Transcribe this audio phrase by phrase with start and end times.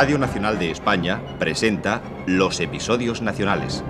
[0.00, 3.84] Radio Nacional de España presenta los episodios nacionales.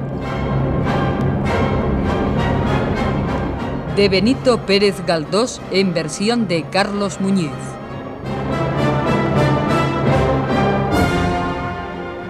[3.95, 7.53] De Benito Pérez Galdós en versión de Carlos Muñiz.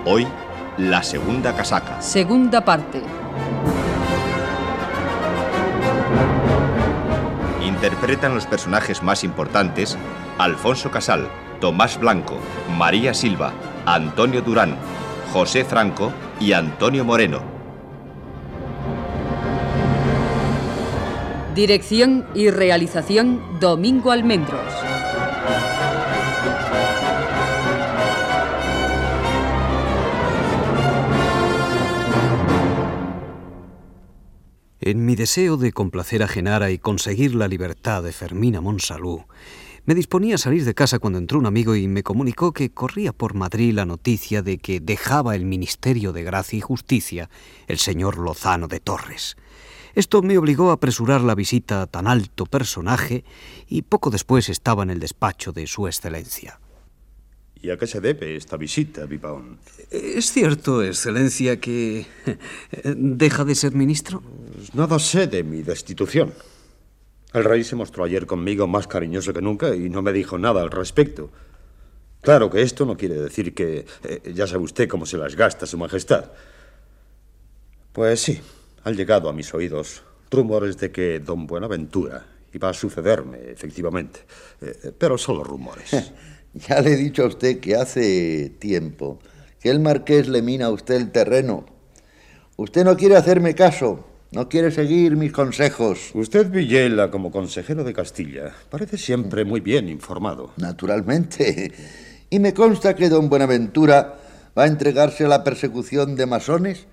[0.04, 0.28] Hoy,
[0.76, 2.02] la segunda casaca.
[2.02, 3.00] Segunda parte.
[7.64, 9.96] Interpretan los personajes más importantes
[10.36, 11.30] Alfonso Casal,
[11.62, 12.38] Tomás Blanco,
[12.76, 13.52] María Silva,
[13.86, 14.76] Antonio Durán,
[15.32, 17.42] José Franco y Antonio Moreno.
[21.54, 24.72] Dirección y realización Domingo Almendros.
[34.82, 39.26] En mi deseo de complacer a Genara y conseguir la libertad de Fermina Monsalú,
[39.86, 43.12] me disponía a salir de casa cuando entró un amigo y me comunicó que corría
[43.12, 47.30] por Madrid la noticia de que dejaba el Ministerio de Gracia y Justicia
[47.66, 49.36] el señor Lozano de Torres.
[49.94, 53.24] Esto me obligó a apresurar la visita a tan alto personaje
[53.68, 56.60] y poco después estaba en el despacho de Su Excelencia.
[57.62, 59.58] ¿Y a qué se debe esta visita, Vipaón?
[59.90, 62.06] ¿Es cierto, Excelencia, que
[62.96, 64.22] deja de ser ministro?
[64.54, 66.32] Pues nada sé de mi destitución.
[67.32, 70.62] El rey se mostró ayer conmigo más cariñoso que nunca y no me dijo nada
[70.62, 71.30] al respecto.
[72.20, 75.66] Claro que esto no quiere decir que eh, ya sabe usted cómo se las gasta
[75.66, 76.30] su majestad.
[77.92, 78.40] Pues sí,
[78.84, 84.20] han llegado a mis oídos rumores de que don Buenaventura iba a sucederme, efectivamente.
[84.60, 85.90] Eh, pero solo rumores.
[86.52, 89.20] Ya le he dicho a usted que hace tiempo
[89.60, 91.64] que el marqués le mina a usted el terreno.
[92.56, 96.10] Usted no quiere hacerme caso, no quiere seguir mis consejos.
[96.14, 100.52] Usted, Villela, como consejero de Castilla, parece siempre muy bien informado.
[100.56, 101.72] Naturalmente.
[102.30, 104.18] Y me consta que don Buenaventura
[104.56, 106.86] va a entregarse a la persecución de masones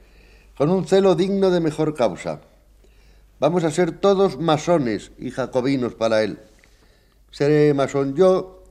[0.58, 2.42] con un celo digno de mejor causa.
[3.40, 6.40] Vamos a ser todos masones y jacobinos para él.
[7.30, 8.64] Seré masón yo,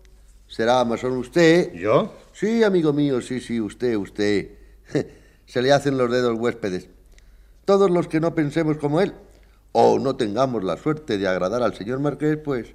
[0.48, 1.72] será masón usted.
[1.72, 2.12] ¿Yo?
[2.32, 4.50] Sí, amigo mío, sí, sí, usted, usted.
[5.46, 6.88] Se le hacen los dedos huéspedes.
[7.66, 9.12] Todos los que no pensemos como él,
[9.72, 12.68] o no tengamos la suerte de agradar al señor Marqués, pues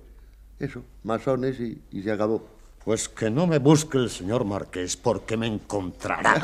[0.60, 2.46] eso, masones y, y se acabó.
[2.84, 6.36] Pues que no me busque el señor Marqués porque me encontrará.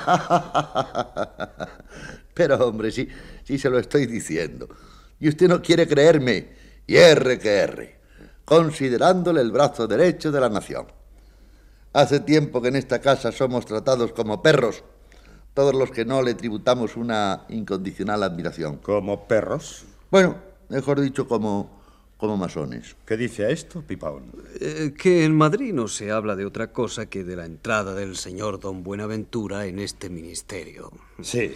[2.33, 3.07] Pero hombre, sí,
[3.43, 4.67] sí se lo estoy diciendo.
[5.19, 6.55] Y usted no quiere creerme.
[6.87, 7.99] Y erre que erre,
[8.45, 10.87] considerándole el brazo derecho de la nación.
[11.91, 14.83] Hace tiempo que en esta casa somos tratados como perros,
[15.57, 18.77] todos los que no le tributamos una incondicional admiración.
[18.77, 19.85] ¿Como perros?
[20.11, 20.35] Bueno,
[20.69, 21.81] mejor dicho, como,
[22.17, 22.95] como masones.
[23.07, 24.33] ¿Qué dice a esto, Pipaón?
[24.61, 28.17] Eh, que en Madrid no se habla de otra cosa que de la entrada del
[28.17, 30.91] señor don Buenaventura en este ministerio.
[31.23, 31.51] Sí,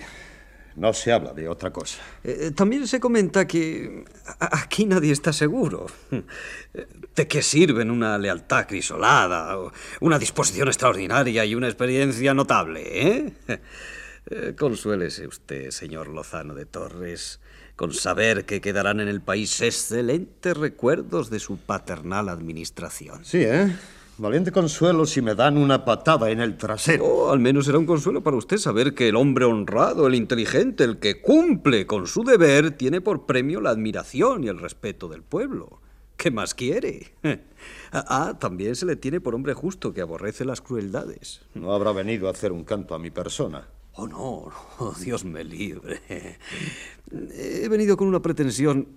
[0.76, 2.00] no se habla de otra cosa.
[2.24, 4.06] Eh, también se comenta que
[4.40, 5.88] aquí nadie está seguro.
[7.16, 9.58] ¿De qué sirven una lealtad crisolada,
[10.00, 12.84] una disposición extraordinaria y una experiencia notable?
[12.86, 13.34] ¿eh?
[14.30, 17.40] Eh, Consuélese usted, señor Lozano de Torres,
[17.76, 23.26] con saber que quedarán en el país excelentes recuerdos de su paternal administración.
[23.26, 23.76] Sí, ¿eh?
[24.22, 27.06] Valiente consuelo si me dan una patada en el trasero.
[27.06, 30.84] Oh, al menos será un consuelo para usted saber que el hombre honrado, el inteligente,
[30.84, 35.24] el que cumple con su deber, tiene por premio la admiración y el respeto del
[35.24, 35.82] pueblo.
[36.18, 37.16] ¿Qué más quiere?
[37.94, 41.42] Ah, también se le tiene por hombre justo que aborrece las crueldades.
[41.56, 43.68] No habrá venido a hacer un canto a mi persona.
[43.94, 46.00] Oh, no, no, Dios me libre.
[47.12, 48.88] He venido con una pretensión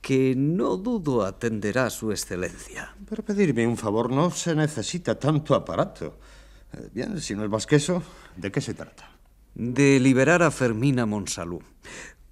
[0.00, 2.94] que no dudo atenderá su excelencia.
[3.08, 6.18] Para pedirme un favor no se necesita tanto aparato.
[6.72, 8.02] Eh, Bien, si no es más que eso,
[8.36, 9.18] ¿de qué se trata?
[9.58, 11.60] de liberar a Fermina Monsalú.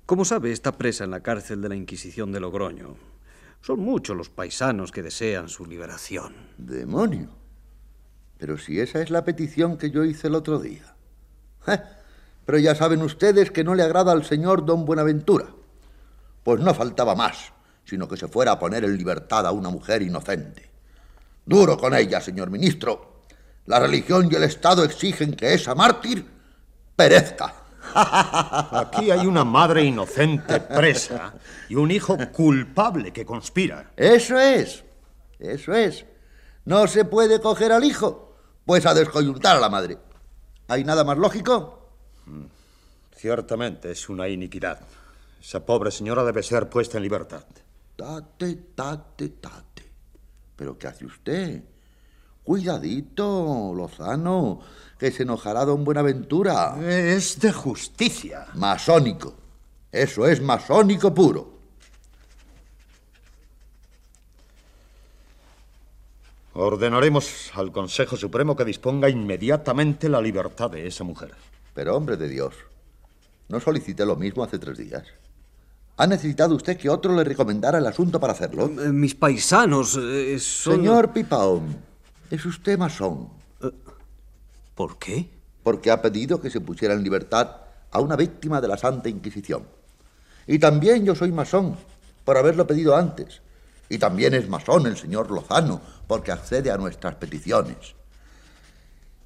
[0.06, 2.94] Como sabe, está presa en la cárcel de la Inquisición de Logroño.
[3.62, 6.36] Son muchos los paisanos que desean su liberación.
[6.56, 7.30] Demonio.
[8.38, 10.94] Pero si esa es la petición que yo hice el otro día.
[11.62, 11.98] ¡Ja!
[12.44, 15.46] Pero ya saben ustedes que no le agrada al señor don Buenaventura.
[16.44, 17.52] Pues no faltaba más,
[17.86, 20.68] sino que se fuera a poner en libertad a una mujer inocente.
[21.44, 23.22] Duro con ella, señor ministro.
[23.66, 26.26] La religión y el Estado exigen que esa mártir
[26.94, 27.54] perezca.
[27.94, 31.34] Aquí hay una madre inocente presa
[31.68, 33.92] y un hijo culpable que conspira.
[33.96, 34.84] Eso es,
[35.38, 36.04] eso es.
[36.64, 39.98] No se puede coger al hijo, pues a descoyuntar a la madre.
[40.66, 41.90] ¿Hay nada más lógico?
[43.14, 44.80] Ciertamente es una iniquidad.
[45.40, 47.44] Esa pobre señora debe ser puesta en libertad.
[47.96, 49.82] Tate, tate, tate.
[50.54, 51.62] ¿Pero qué hace usted?
[52.44, 54.60] Cuidadito, Lozano,
[54.98, 56.76] que se enojará don Buenaventura.
[56.80, 58.46] Es de justicia.
[58.54, 59.34] Masónico.
[59.90, 61.56] Eso es masónico puro.
[66.52, 71.34] Ordenaremos al Consejo Supremo que disponga inmediatamente la libertad de esa mujer.
[71.74, 72.54] Pero, hombre de Dios,
[73.48, 75.04] ¿no solicité lo mismo hace tres días?
[75.98, 78.66] ¿Ha necesitado usted que otro le recomendara el asunto para hacerlo?
[78.66, 80.76] Eh, Mis paisanos eh, son...
[80.76, 81.76] Señor Pipaón,
[82.30, 83.30] es usted masón.
[84.74, 85.30] ¿Por qué?
[85.62, 87.56] Porque ha pedido que se pusiera en libertad
[87.90, 89.64] a una víctima de la Santa Inquisición.
[90.46, 91.76] Y también yo soy masón,
[92.24, 93.40] por haberlo pedido antes.
[93.88, 97.94] Y también es masón el señor Lozano, porque accede a nuestras peticiones.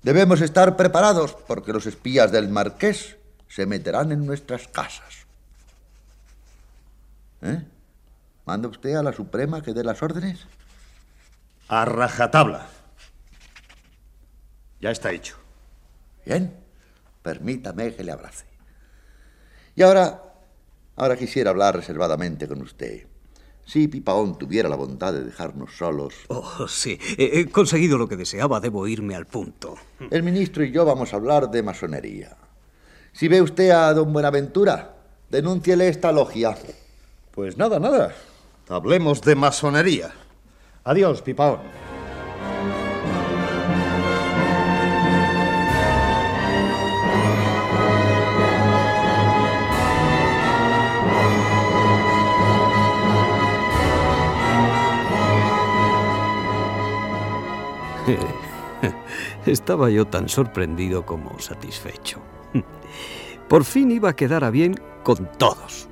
[0.02, 3.16] Debemos estar preparados, porque los espías del marqués
[3.48, 5.19] se meterán en nuestras casas.
[7.42, 7.62] ¿Eh?
[8.46, 10.40] ¿Manda usted a la Suprema que dé las órdenes?
[11.68, 12.66] A rajatabla.
[14.80, 15.36] Ya está hecho.
[16.26, 16.54] Bien,
[17.22, 18.46] permítame que le abrace.
[19.76, 20.22] Y ahora,
[20.96, 23.06] ahora quisiera hablar reservadamente con usted.
[23.64, 26.98] Si Pipaón tuviera la bondad de dejarnos solos, Oh, sí.
[27.18, 28.58] He he conseguido lo que deseaba.
[28.58, 29.76] Debo irme al punto.
[30.10, 32.36] el ministro y yo vamos a hablar de masonería.
[33.12, 34.96] Si ve usted a don Buenaventura,
[35.30, 36.56] denúnciele esta logia.
[37.40, 38.14] Pues nada, nada.
[38.68, 40.10] Hablemos de masonería.
[40.84, 41.60] Adiós, Pipaón.
[59.46, 62.18] Estaba yo tan sorprendido como satisfecho.
[63.48, 65.89] Por fin iba a quedar a bien con todos.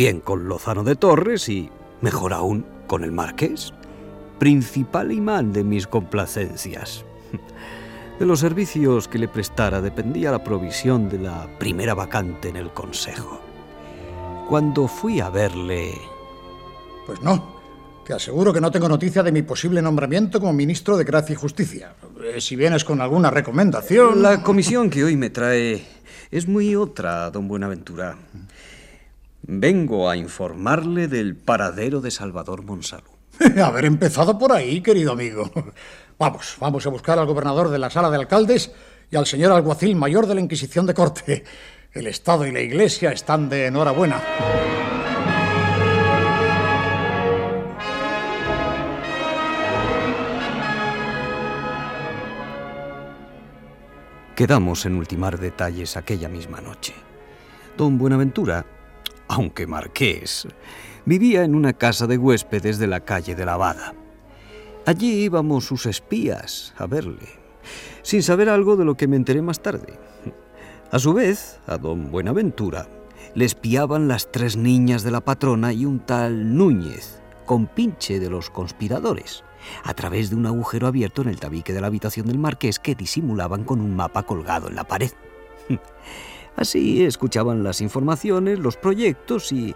[0.00, 1.68] Bien con Lozano de Torres y,
[2.00, 3.74] mejor aún, con el marqués,
[4.38, 7.04] principal imán de mis complacencias.
[8.18, 12.70] De los servicios que le prestara dependía la provisión de la primera vacante en el
[12.70, 13.42] consejo.
[14.48, 15.92] Cuando fui a verle...
[17.04, 17.60] Pues no.
[18.06, 21.36] Te aseguro que no tengo noticia de mi posible nombramiento como ministro de Gracia y
[21.36, 21.92] Justicia.
[22.24, 24.22] Eh, Si vienes con alguna recomendación...
[24.22, 25.86] La comisión que hoy me trae
[26.30, 28.16] es muy otra, don Buenaventura.
[29.42, 33.08] Vengo a informarle del paradero de Salvador Monsalud.
[33.62, 35.50] Haber empezado por ahí, querido amigo.
[36.18, 38.72] Vamos, vamos a buscar al gobernador de la sala de alcaldes
[39.10, 41.44] y al señor alguacil mayor de la Inquisición de Corte.
[41.92, 44.22] El Estado y la Iglesia están de enhorabuena.
[54.36, 56.94] Quedamos en ultimar detalles aquella misma noche.
[57.76, 58.64] Don Buenaventura,
[59.30, 60.48] aunque marqués,
[61.04, 63.94] vivía en una casa de huéspedes de la calle de la.
[64.86, 67.28] Allí íbamos sus espías a verle,
[68.02, 70.00] sin saber algo de lo que me enteré más tarde.
[70.90, 72.88] A su vez, a don Buenaventura
[73.36, 78.50] le espiaban las tres niñas de la patrona y un tal Núñez, compinche de los
[78.50, 79.44] conspiradores,
[79.84, 82.96] a través de un agujero abierto en el tabique de la habitación del marqués que
[82.96, 85.12] disimulaban con un mapa colgado en la pared.
[86.56, 89.74] Así escuchaban las informaciones, los proyectos y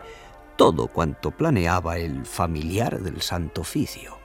[0.56, 4.18] todo cuanto planeaba el familiar del Santo Oficio.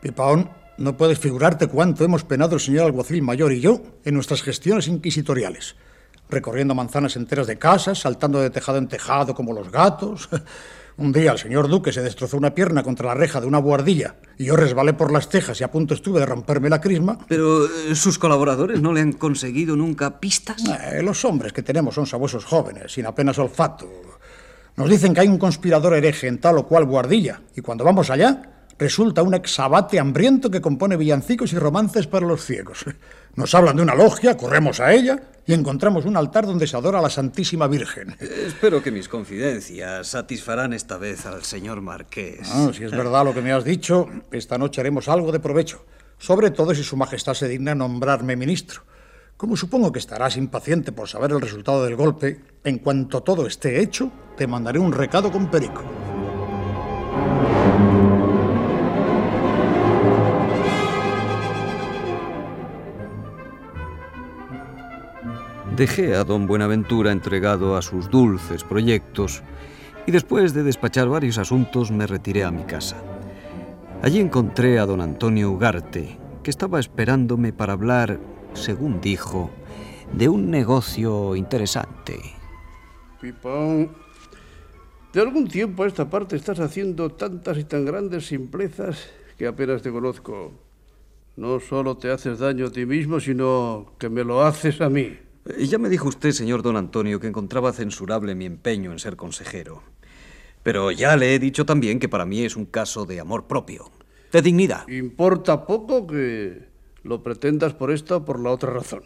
[0.00, 4.42] Pipaón, no puedes figurarte cuánto hemos penado el señor alguacil mayor y yo en nuestras
[4.42, 5.74] gestiones inquisitoriales.
[6.30, 10.28] Recorriendo manzanas enteras de casas, saltando de tejado en tejado como los gatos.
[10.98, 14.16] Un día el señor duque se destrozó una pierna contra la reja de una buhardilla
[14.36, 17.16] y yo resbalé por las tejas y a punto estuve de romperme la crisma.
[17.28, 20.60] Pero eh, sus colaboradores no le han conseguido nunca pistas.
[20.66, 23.88] Eh, los hombres que tenemos son sabuesos jóvenes, sin apenas olfato.
[24.74, 28.10] Nos dicen que hay un conspirador hereje en tal o cual buhardilla, y cuando vamos
[28.10, 32.84] allá, resulta un exabate hambriento que compone villancicos y romances para los ciegos.
[33.38, 35.16] Nos hablan de una logia, corremos a ella
[35.46, 38.16] y encontramos un altar donde se adora a la Santísima Virgen.
[38.18, 42.50] Espero que mis confidencias satisfarán esta vez al señor marqués.
[42.52, 45.84] Ah, si es verdad lo que me has dicho, esta noche haremos algo de provecho,
[46.18, 48.82] sobre todo si Su Majestad se digna nombrarme ministro.
[49.36, 53.80] Como supongo que estarás impaciente por saber el resultado del golpe, en cuanto todo esté
[53.80, 56.07] hecho, te mandaré un recado con Perico.
[65.78, 69.44] Dejé a don Buenaventura entregado a sus dulces proyectos
[70.08, 72.96] y después de despachar varios asuntos me retiré a mi casa.
[74.02, 78.18] Allí encontré a don Antonio Ugarte, que estaba esperándome para hablar,
[78.54, 79.52] según dijo,
[80.12, 82.18] de un negocio interesante.
[83.20, 83.92] Pipón,
[85.12, 89.80] de algún tiempo a esta parte estás haciendo tantas y tan grandes simplezas que apenas
[89.82, 90.54] te conozco.
[91.36, 95.27] No solo te haces daño a ti mismo, sino que me lo haces a mí.
[95.56, 99.82] Ya me dijo usted, señor don Antonio, que encontraba censurable mi empeño en ser consejero.
[100.62, 103.90] Pero ya le he dicho también que para mí es un caso de amor propio,
[104.30, 104.86] de dignidad.
[104.88, 106.66] Importa poco que
[107.02, 109.04] lo pretendas por esta o por la otra razón.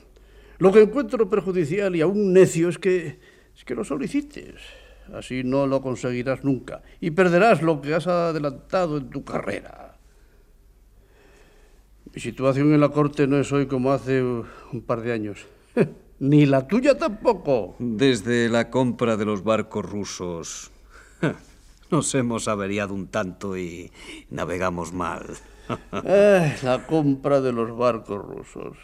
[0.59, 3.21] Lo que encuentro perjudicial y aún necio es que,
[3.57, 4.61] es que lo solicites.
[5.15, 9.97] Así no lo conseguirás nunca y perderás lo que has adelantado en tu carrera.
[12.13, 15.47] Mi situación en la corte no es hoy como hace un par de años.
[16.23, 17.75] Ni la tuya tampoco.
[17.81, 20.71] Desde la compra de los barcos rusos
[21.91, 23.91] nos hemos averiado un tanto y
[24.31, 25.27] navegamos mal.
[26.05, 28.77] Eh, la compra de los barcos rusos.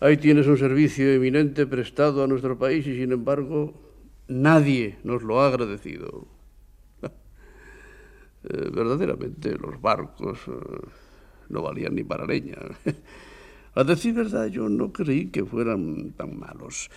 [0.00, 3.72] Ahí tienes un servicio eminente prestado a nuestro país y sin embargo
[4.28, 6.26] nadie nos lo ha agradecido.
[8.42, 10.52] Eh, verdaderamente los barcos eh,
[11.50, 12.56] no valían ni para leña.
[13.74, 16.90] A decir verdad, yo no creí que fueran tan malos.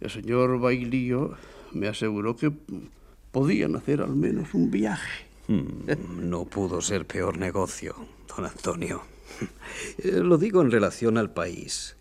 [0.00, 1.34] El señor Bailío
[1.72, 2.52] me aseguró que
[3.30, 5.26] podían hacer al menos un viaje.
[5.46, 7.94] Hmm, no pudo ser peor negocio,
[8.34, 9.02] don Antonio.
[9.98, 11.96] Eh, lo digo en relación al país.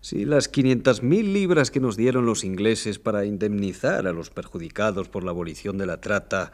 [0.00, 5.24] Si las 500.000 libras que nos dieron los ingleses para indemnizar a los perjudicados por
[5.24, 6.52] la abolición de la trata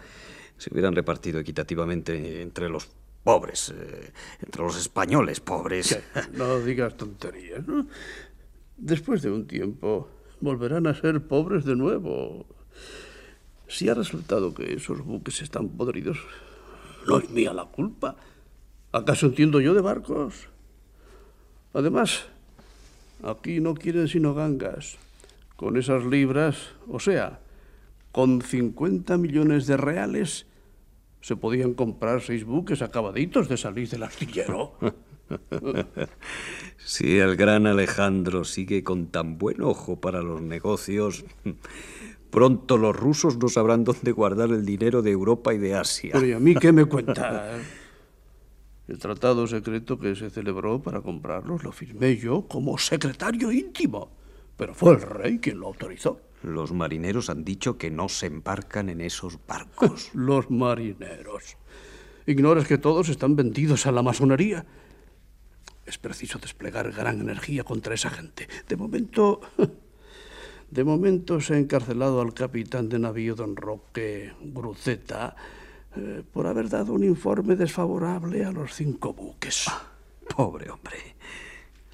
[0.57, 2.89] se hubieran repartido equitativamente entre los
[3.25, 5.99] pobres, eh, entre los españoles pobres.
[6.35, 7.87] No digas tonterías, ¿no?
[8.77, 10.09] Después de un tiempo
[10.41, 12.47] volverán a ser pobres de nuevo.
[13.67, 16.19] Si ha resultado que esos buques están podridos,
[17.09, 18.17] no es mía la culpa.
[18.93, 20.49] ¿Acaso entiendo yo de barcos?
[21.73, 22.27] Además,
[23.23, 24.99] aquí no quieren sino gangas.
[25.57, 27.41] Con esas libras, o sea,
[28.13, 30.47] con 50 millones de reales,
[31.25, 34.75] se podían comprar seis buques acabaditos de salir del astillero.
[36.77, 41.25] Si el gran Alejandro sigue con tan buen ojo para los negocios,
[42.29, 46.11] pronto los rusos no sabrán dónde guardar el dinero de Europa y de Asia.
[46.13, 47.53] Pero ¿y a mí qué me cuenta?
[48.87, 54.11] El tratado secreto que se celebró para comprarlos lo firmé yo como secretario íntimo,
[54.59, 56.21] pero fue el rey quien lo autorizó.
[56.45, 60.11] Los marineros han dicho que no se embarcan en esos barcos.
[60.15, 61.57] Los marineros.
[62.27, 64.67] ¿Ignoras que todos están vendidos a la masonería?
[65.87, 68.49] Es preciso desplegar gran energía contra esa gente.
[68.69, 69.41] De momento...
[70.71, 75.37] De momento se ha encarcelado al capitán de navío don Roque Gruceta
[75.95, 79.67] eh, por haber dado un informe desfavorable a los cinco buques.
[79.69, 79.93] Ah,
[80.35, 80.97] pobre hombre.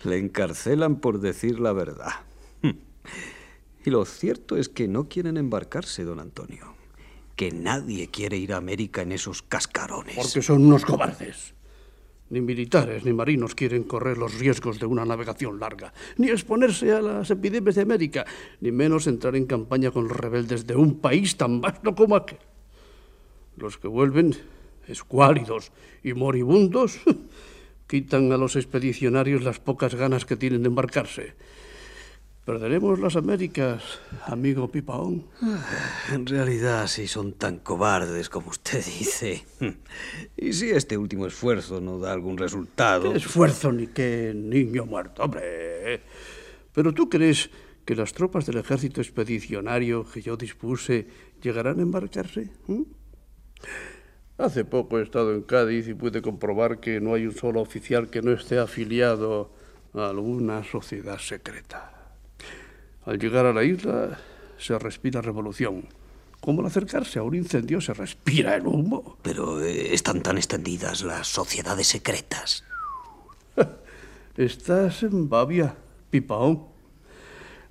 [0.05, 2.13] Le encarcelan por decir la verdad.
[3.85, 6.75] Y lo cierto es que no quieren embarcarse, don Antonio.
[7.37, 10.17] Que nadie quiere ir a América en esos cascarones.
[10.17, 11.55] Porque son unos cobardes.
[12.29, 17.01] Ni militares ni marinos quieren correr los riesgos de una navegación larga, ni exponerse a
[17.01, 18.25] las epidemias de América,
[18.61, 22.39] ni menos entrar en campaña con los rebeldes de un país tan vasto como aquel.
[23.57, 24.37] Los que vuelven,
[24.87, 25.73] escuálidos
[26.05, 27.01] y moribundos,
[27.89, 31.35] quitan a los expedicionarios las pocas ganas que tienen de embarcarse.
[32.51, 35.25] Perderemos las Américas, amigo Pipaón.
[36.13, 39.45] En realidad, si son tan cobardes como usted dice.
[40.37, 43.13] Y si este último esfuerzo no da algún resultado.
[43.13, 46.01] ¿Qué esfuerzo ni qué niño muerto, hombre?
[46.75, 47.51] Pero tú crees
[47.85, 51.07] que las tropas del ejército expedicionario que yo dispuse
[51.41, 52.51] llegarán a embarcarse?
[52.67, 52.83] ¿Mm?
[54.39, 58.11] Hace poco he estado en Cádiz y pude comprobar que no hay un solo oficial
[58.11, 59.53] que no esté afiliado
[59.95, 62.00] a alguna sociedad secreta.
[63.05, 64.19] Al llegar a la isla
[64.59, 65.85] se respira revolución.
[66.41, 69.17] Como al acercarse a un incendio se respira el humo.
[69.23, 72.65] Pero eh, están tan extendidas las sociedades secretas.
[74.37, 75.75] Estás en Babia,
[76.11, 76.65] Pipaón.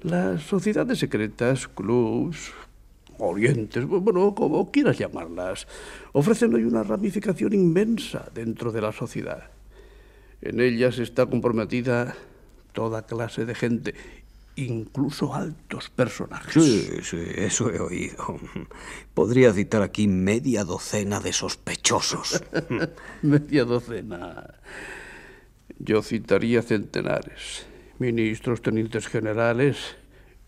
[0.01, 2.51] Las sociedades secretas, clubs,
[3.17, 5.67] orientes, bueno, como quieras llamarlas,
[6.13, 9.49] ofrecen hoy una ramificación inmensa dentro de la sociedad.
[10.41, 12.15] En ellas está comprometida
[12.71, 13.93] toda clase de gente
[14.65, 16.53] incluso altos personajes.
[16.53, 18.39] Sí, sí, eso he oído.
[19.13, 22.43] Podría citar aquí media docena de sospechosos.
[23.21, 24.55] media docena.
[25.79, 27.65] Yo citaría centenares.
[27.99, 29.97] Ministros, tenientes generales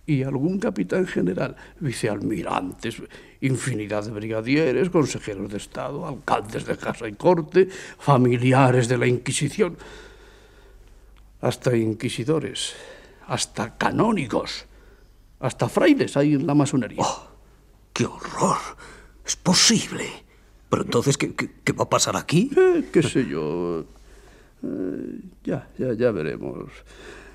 [0.05, 3.01] y algún capitán general, vicealmirantes,
[3.41, 7.67] infinidad de brigadieres, consejeros de Estado, alcaldes de casa y corte,
[7.99, 9.77] familiares de la Inquisición,
[11.41, 12.73] hasta inquisidores.
[13.27, 14.65] Hasta canónigos,
[15.39, 17.03] hasta frailes hay en la masonería.
[17.03, 17.27] Oh,
[17.93, 18.57] ¡Qué horror!
[19.25, 20.07] Es posible.
[20.69, 22.49] Pero entonces, ¿qué, qué, va a pasar aquí?
[22.55, 23.85] Eh, ¿Qué sé yo?
[24.63, 26.71] Eh, ya, ya, ya veremos.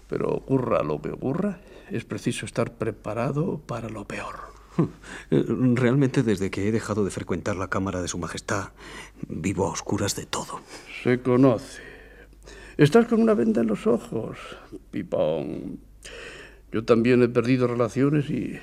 [0.09, 4.57] Pero ocurra lo que ocurra, es preciso estar preparado para lo peor.
[5.31, 8.71] Realmente desde que he dejado de frecuentar la cámara de Su Majestad,
[9.29, 10.61] vivo a oscuras de todo.
[11.03, 11.86] Se conoce.
[12.77, 14.37] Estás con una venda en los ojos,
[14.91, 15.79] pipón.
[16.71, 18.59] Yo también he perdido relaciones y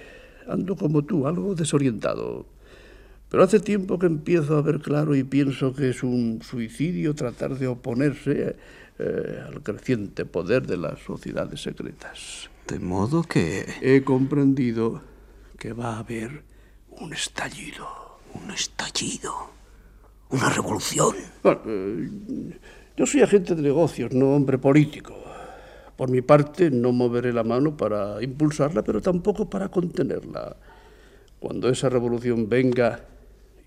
[0.48, 2.46] ando como tú, algo desorientado.
[3.29, 7.58] Pero hace tiempo que empiezo a ver claro y pienso que es un suicidio tratar
[7.58, 8.55] de oponerse
[9.00, 12.51] eh, al creciente poder de las sociedades secretas.
[12.67, 13.65] De modo que...
[13.82, 15.01] He comprendido
[15.58, 16.43] que va a haber
[16.91, 17.88] un estallido.
[18.36, 19.34] ¿Un estallido?
[20.29, 21.15] ¿Una revolución?
[21.43, 22.10] Eh,
[22.95, 25.13] yo soy agente de negocios, no hombre político.
[25.95, 30.55] Por mi parte, no moveré la mano para impulsarla, pero tampoco para contenerla.
[31.39, 33.01] Cuando esa revolución venga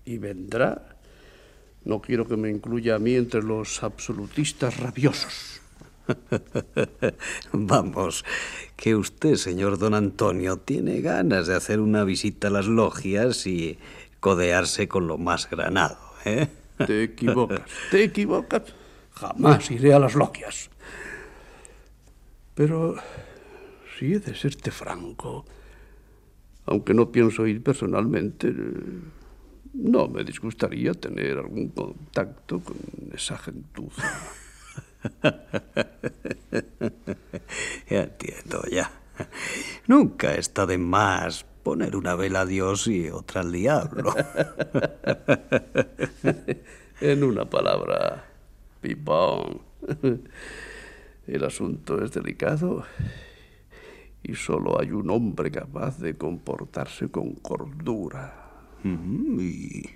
[0.05, 0.97] y vendrá,
[1.85, 5.61] no quiero que me incluya a mí entre los absolutistas rabiosos.
[7.51, 8.25] Vamos,
[8.75, 13.77] que usted, señor don Antonio, tiene ganas de hacer una visita a las logias y
[14.19, 16.47] codearse con lo más granado, ¿eh?
[16.85, 18.63] Te equivocas, te equivocas.
[19.19, 20.69] Jamás iré a las logias.
[22.53, 22.95] Pero
[23.97, 25.45] si he de serte franco,
[26.65, 28.53] aunque no pienso ir personalmente,
[29.73, 32.77] no me disgustaría tener algún contacto con
[33.13, 34.19] esa gentuza.
[37.89, 38.91] ya entiendo, ya.
[39.87, 44.13] Nunca está de más poner una vela a Dios y otra al diablo.
[47.01, 48.26] en una palabra,
[48.81, 49.61] pipón.
[51.27, 52.85] El asunto es delicado
[54.23, 58.51] y solo hay un hombre capaz de comportarse con cordura.
[58.83, 59.89] Mm, ¿Y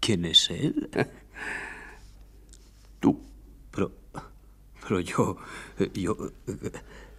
[0.00, 0.90] quién es él?
[3.00, 3.20] Tú.
[3.70, 3.92] Pero,
[4.80, 5.36] pero yo,
[5.94, 6.16] yo,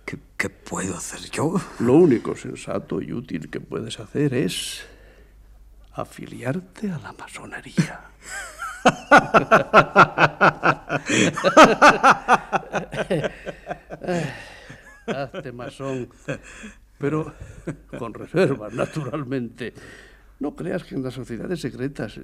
[0.05, 1.55] ¿qué, ¿qué, puedo hacer yo?
[1.79, 4.85] Lo único sensato y útil que puedes hacer es
[5.93, 8.09] afiliarte a la masonería.
[15.07, 16.09] Ah, Hazte masón,
[16.97, 17.33] pero
[17.97, 19.73] con reservas, naturalmente.
[20.39, 22.23] No creas que en las sociedades secretas eh,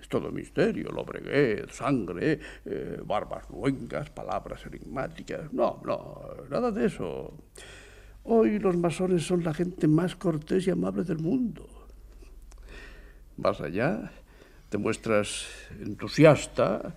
[0.00, 5.52] es todo misterio, lobreguez, sangre, eh, barbas luengas, palabras enigmáticas.
[5.52, 7.34] No, no, nada de eso.
[8.24, 11.68] Hoy los masones son la gente más cortés y amable del mundo.
[13.36, 14.10] Vas allá,
[14.68, 15.46] te muestras
[15.80, 16.94] entusiasta,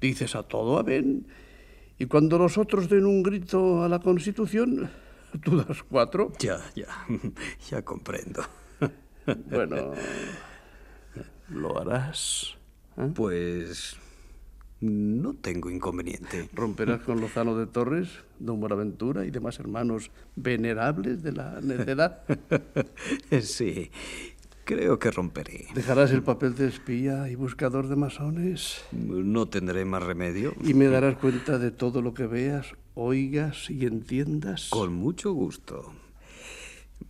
[0.00, 1.26] dices a todo amén,
[1.98, 4.88] y cuando los otros den un grito a la Constitución,
[5.42, 6.32] tú das cuatro.
[6.38, 6.86] Ya, ya,
[7.70, 8.42] ya comprendo.
[9.50, 9.92] Bueno,
[11.50, 12.56] ¿lo harás?
[12.96, 13.10] ¿Eh?
[13.14, 13.98] Pues
[14.80, 16.48] no tengo inconveniente.
[16.54, 18.08] ¿Romperás con Lozano de Torres,
[18.38, 22.22] don Buenaventura y demás hermanos venerables de la necedad?
[23.42, 23.90] sí,
[24.68, 25.64] Creo que romperé.
[25.74, 28.84] ¿Dejarás el papel de espía y buscador de masones?
[28.92, 30.52] No tendré más remedio.
[30.62, 34.68] ¿Y me darás cuenta de todo lo que veas, oigas y entiendas?
[34.68, 35.94] Con mucho gusto.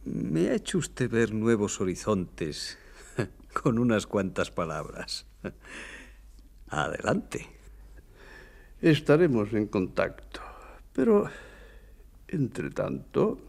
[0.05, 2.79] Me ha hecho usted ver nuevos horizontes
[3.61, 5.27] con unas cuantas palabras.
[6.69, 7.45] Adelante.
[8.81, 10.41] Estaremos en contacto.
[10.93, 11.29] Pero,
[12.29, 13.48] entre tanto,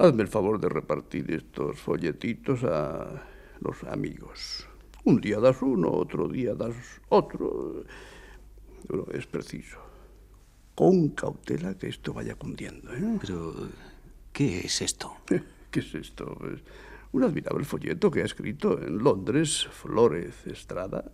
[0.00, 3.20] Hazme el favor de repartir estos folletitos a
[3.58, 4.64] los amigos.
[5.02, 6.76] Un día das uno, otro día das
[7.08, 7.82] otro.
[9.12, 9.78] Es preciso.
[10.76, 12.94] Con cautela que esto vaya cundiendo.
[12.94, 13.18] ¿eh?
[13.20, 13.52] Pero,
[14.32, 15.16] ¿qué es esto?
[15.72, 16.32] ¿Qué es esto?
[16.38, 16.60] Pues
[17.10, 21.10] un admirable folleto que ha escrito en Londres Flores Estrada,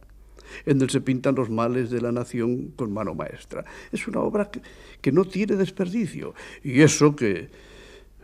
[0.66, 3.64] en donde se pintan los males de la nación con mano maestra.
[3.90, 4.60] Es una obra que,
[5.00, 6.34] que no tiene desperdicio.
[6.62, 7.48] Y eso que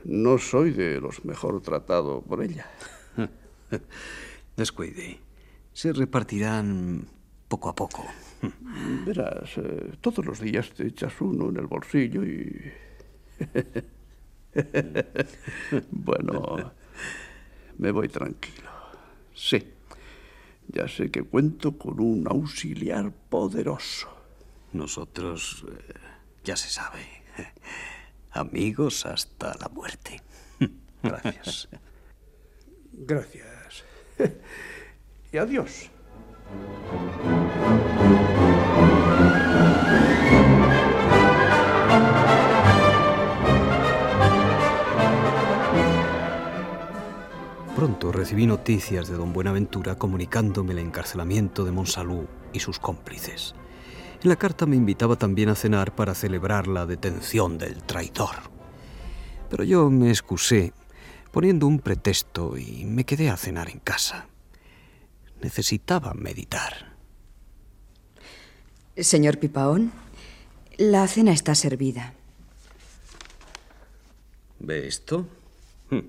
[0.04, 2.66] no soy de los mejor tratados por ella.
[4.56, 5.20] Descuide.
[5.72, 7.06] Se repartirán
[7.48, 8.04] poco a poco.
[9.04, 12.72] Verás, eh, todos los días te echas uno en el bolsillo y...
[15.90, 16.72] bueno,
[17.78, 18.70] me voy tranquilo.
[19.34, 19.72] Sí,
[20.68, 24.08] ya sé que cuento con un auxiliar poderoso.
[24.72, 25.94] Nosotros, eh,
[26.44, 27.00] ya se sabe,
[28.32, 30.22] amigos hasta la muerte.
[31.02, 31.68] Gracias.
[32.92, 33.84] Gracias.
[35.32, 35.88] Y adiós.
[47.76, 53.54] Pronto recibí noticias de don Buenaventura comunicándome el encarcelamiento de Monsalud y sus cómplices.
[54.22, 58.36] En la carta me invitaba también a cenar para celebrar la detención del traidor.
[59.48, 60.74] Pero yo me excusé
[61.32, 64.26] poniendo un pretexto y me quedé a cenar en casa.
[65.40, 66.96] Necesitaba meditar.
[68.94, 69.90] Señor Pipaón,
[70.76, 72.12] la cena está servida.
[74.58, 75.26] ¿Ve esto?
[75.88, 76.00] Hm.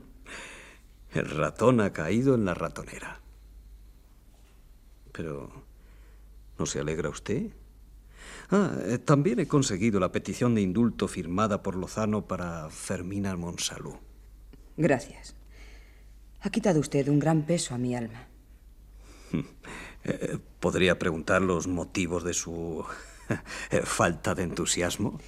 [1.14, 3.22] El ratón ha caído en la ratonera.
[5.14, 5.50] Pero,
[6.60, 7.52] ¿no se alegra usted?
[8.52, 13.98] Ah, eh, también he conseguido la petición de indulto firmada por Lozano para Fermina Monsalú.
[14.76, 15.36] Gracias.
[16.42, 18.28] Ha quitado usted un gran peso a mi alma.
[20.04, 22.84] Eh, ¿Podría preguntar los motivos de su
[23.70, 25.20] eh, falta de entusiasmo?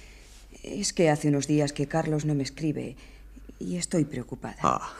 [0.64, 2.96] Es que hace unos días que Carlos no me escribe
[3.60, 4.56] y estoy preocupada.
[4.62, 4.92] Ah,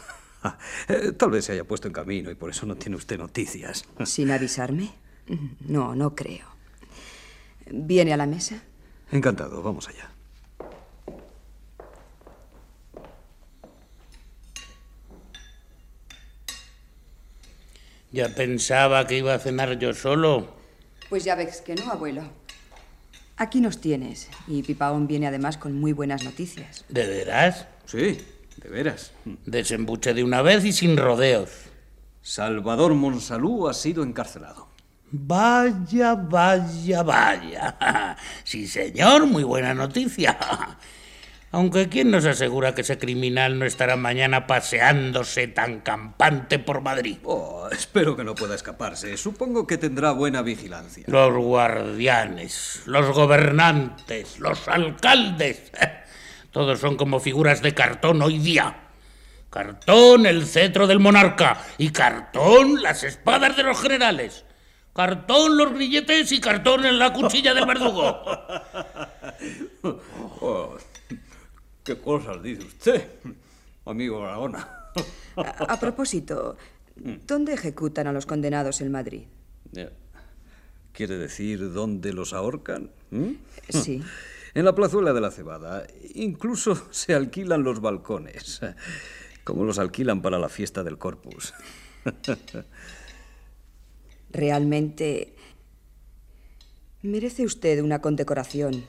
[0.89, 3.85] eh, tal vez se haya puesto en camino y por eso no tiene usted noticias.
[4.05, 4.95] ¿Sin avisarme?
[5.67, 6.54] No, no creo.
[7.70, 8.62] ¿Viene a la mesa?
[9.11, 10.11] Encantado, vamos allá.
[18.12, 20.46] Ya pensaba que iba a cenar yo solo.
[21.09, 22.22] Pues ya ves que no, abuelo.
[23.37, 24.29] Aquí nos tienes.
[24.46, 26.85] Y Pipaón viene además con muy buenas noticias.
[26.88, 27.66] ¿De veras?
[27.87, 28.18] Sí,
[28.62, 29.12] de veras.
[29.46, 31.50] Desembuche de una vez y sin rodeos.
[32.22, 34.68] Salvador Monsalú ha sido encarcelado.
[35.16, 37.77] Vaya, vaya, vaya.
[38.42, 40.37] Sí, señor, muy buena noticia.
[41.53, 47.18] Aunque ¿quién nos asegura que ese criminal no estará mañana paseándose tan campante por Madrid?
[47.22, 49.16] Oh, espero que no pueda escaparse.
[49.16, 51.05] Supongo que tendrá buena vigilancia.
[51.07, 55.70] Los guardianes, los gobernantes, los alcaldes.
[56.50, 58.81] Todos son como figuras de cartón hoy día.
[59.48, 64.43] Cartón el cetro del monarca y cartón las espadas de los generales.
[64.94, 68.16] Cartón los grilletes y cartón en la cuchilla del verdugo.
[70.40, 70.76] Oh,
[71.83, 73.09] ¿Qué cosas dice usted,
[73.85, 74.68] amigo Barahona?
[75.37, 76.57] A, a propósito,
[77.26, 79.22] ¿dónde ejecutan a los condenados en Madrid?
[80.92, 82.90] ¿Quiere decir dónde los ahorcan?
[83.11, 83.33] ¿Mm?
[83.68, 84.02] Sí.
[84.54, 85.85] En la plazuela de la cebada.
[86.14, 88.61] Incluso se alquilan los balcones,
[89.42, 91.52] como los alquilan para la fiesta del Corpus.
[94.35, 95.33] Realmente
[97.03, 98.85] merece usted una condecoración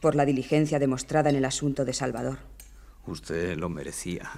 [0.00, 2.38] por la diligencia demostrada en el asunto de Salvador.
[3.06, 4.30] Usted lo merecía.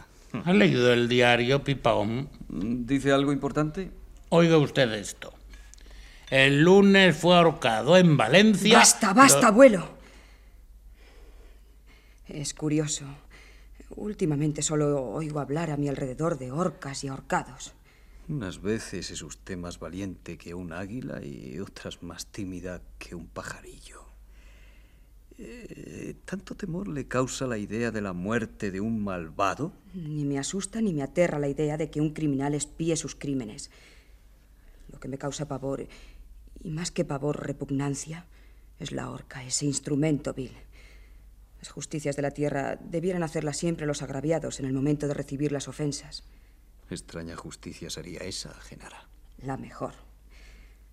[0.44, 2.30] ¿Ha leído el diario, Pipaón?
[2.48, 3.90] ¿Dice algo importante?
[4.30, 5.34] Oiga usted esto.
[6.30, 8.78] El lunes fue ahorcado en Valencia.
[8.78, 9.88] Basta, basta, Lo- abuelo.
[12.28, 13.04] Es curioso.
[13.90, 17.72] Últimamente solo oigo hablar a mi alrededor de horcas y ahorcados.
[18.28, 23.28] Unas veces es usted más valiente que un águila y otras más tímida que un
[23.28, 24.04] pajarillo.
[25.38, 29.72] Eh, ¿Tanto temor le causa la idea de la muerte de un malvado?
[29.94, 33.70] Ni me asusta ni me aterra la idea de que un criminal espíe sus crímenes.
[34.90, 35.86] Lo que me causa pavor,
[36.64, 38.26] y más que pavor, repugnancia,
[38.80, 40.52] es la horca, ese instrumento vil.
[41.58, 45.52] Las justicias de la tierra debieran hacerlas siempre los agraviados en el momento de recibir
[45.52, 46.24] las ofensas.
[46.88, 49.08] Extraña justicia sería esa, Genara.
[49.38, 49.94] La mejor.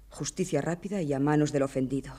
[0.10, 2.14] Justicia rápida y a manos del ofendido.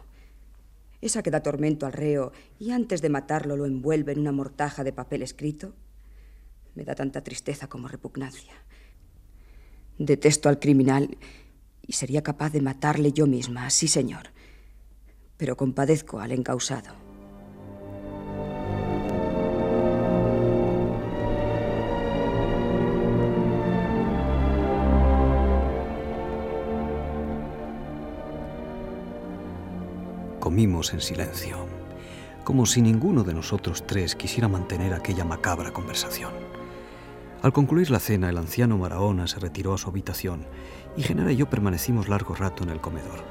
[1.00, 4.84] Esa que da tormento al reo y antes de matarlo lo envuelve en una mortaja
[4.84, 5.74] de papel escrito,
[6.74, 8.54] me da tanta tristeza como repugnancia.
[9.98, 11.18] Detesto al criminal
[11.86, 14.30] y sería capaz de matarle yo misma, sí señor.
[15.36, 17.03] Pero compadezco al encausado.
[30.54, 31.66] Comimos en silencio,
[32.44, 36.30] como si ninguno de nosotros tres quisiera mantener aquella macabra conversación.
[37.42, 40.46] Al concluir la cena, el anciano Marahona se retiró a su habitación
[40.96, 43.24] y Genara y yo permanecimos largo rato en el comedor.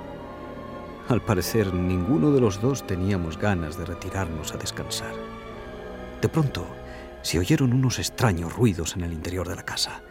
[1.08, 5.16] Al parecer, ninguno de los dos teníamos ganas de retirarnos a descansar.
[6.22, 6.68] De pronto,
[7.22, 10.04] se oyeron unos extraños ruidos en el interior de la casa,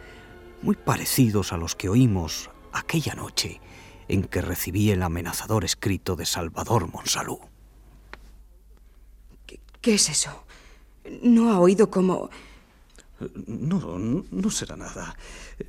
[0.63, 3.61] muy parecidos a los que oímos aquella noche
[4.07, 7.39] en que recibí el amenazador escrito de Salvador Monsalú.
[9.81, 10.45] ¿Qué es eso?
[11.21, 12.29] ¿No ha oído cómo...
[13.47, 15.15] No, no, será nada.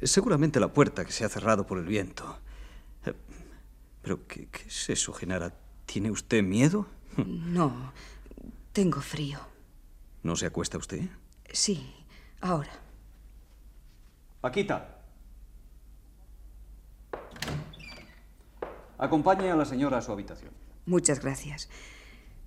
[0.02, 2.38] Seguramente la puerta que se ha cerrado por el viento.
[4.02, 5.54] ¿Pero qué, qué es eso, Genara?
[5.86, 6.86] ¿Tiene usted miedo?
[7.16, 7.92] No,
[8.72, 9.38] tengo frío.
[10.22, 11.08] ¿No se acuesta usted?
[11.52, 11.94] Sí,
[12.40, 12.72] ahora.
[14.40, 14.93] Paquita.
[19.04, 20.50] Acompañe a la señora a su habitación.
[20.86, 21.68] Muchas gracias.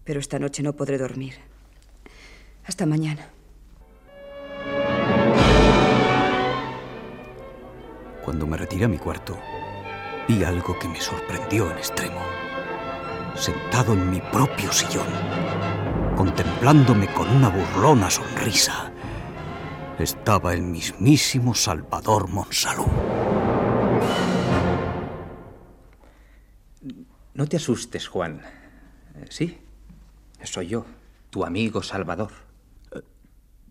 [0.04, 1.36] Pero esta noche no podré dormir.
[2.65, 3.30] Hasta mañana.
[8.26, 9.38] Cuando me retiré a mi cuarto,
[10.28, 12.22] vi algo que me sorprendió en extremo.
[13.36, 15.08] Sentado en mi propio sillón,
[16.15, 18.91] contemplándome con una burlona sonrisa,
[20.00, 22.88] estaba el mismísimo Salvador Monsalú.
[27.38, 28.41] No te asustes, Juan.
[29.15, 29.58] Eh, Sí,
[30.43, 30.86] soy yo,
[31.30, 32.32] tu amigo Salvador.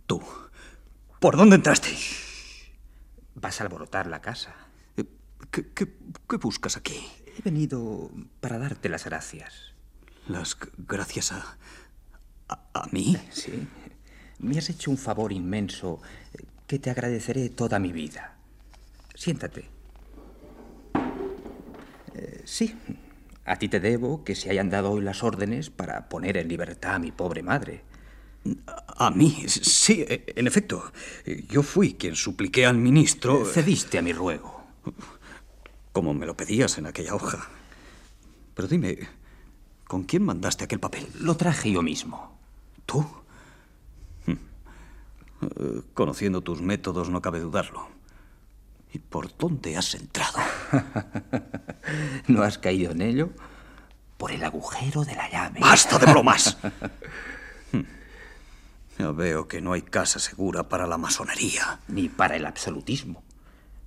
[0.07, 0.23] Tú.
[1.21, 1.91] ¿Por dónde entraste?
[3.35, 4.55] Vas a alborotar la casa.
[5.51, 5.93] ¿Qué, qué,
[6.29, 7.09] qué buscas aquí?
[7.39, 9.73] He venido para darte las gracias.
[10.29, 11.57] ¿Las gracias a...
[12.49, 13.17] a, a mí?
[13.31, 13.67] Sí.
[14.39, 16.01] Me has hecho un favor inmenso
[16.35, 18.37] eh, que te agradeceré toda mi vida.
[19.15, 19.69] Siéntate.
[22.15, 22.75] Eh, sí,
[23.47, 26.97] a ti te debo que se hayan dado hoy las órdenes para poner en libertad
[26.97, 27.85] a mi pobre madre.
[28.99, 30.93] A mí, sí, en efecto.
[31.49, 33.45] Yo fui quien supliqué al ministro...
[33.45, 34.65] Cediste a mi ruego.
[35.93, 37.49] Como me lo pedías en aquella hoja.
[38.55, 38.99] Pero dime,
[39.87, 41.07] ¿con quién mandaste aquel papel?
[41.21, 42.39] Lo traje yo mismo.
[42.85, 43.07] ¿Tú?
[44.27, 44.33] Hm.
[44.33, 47.89] Eh, Conociendo tus métodos, no cabe dudarlo.
[48.93, 50.39] ¿Y por dónde has entrado?
[52.29, 53.31] ¿No has caído en ello?
[54.17, 55.61] Por el agujero de la llave.
[55.61, 56.59] ¡Basta de bromas!
[57.73, 57.83] Hm.
[58.99, 61.81] Ya veo que no hay casa segura para la masonería.
[61.89, 63.25] Ni para el absolutismo.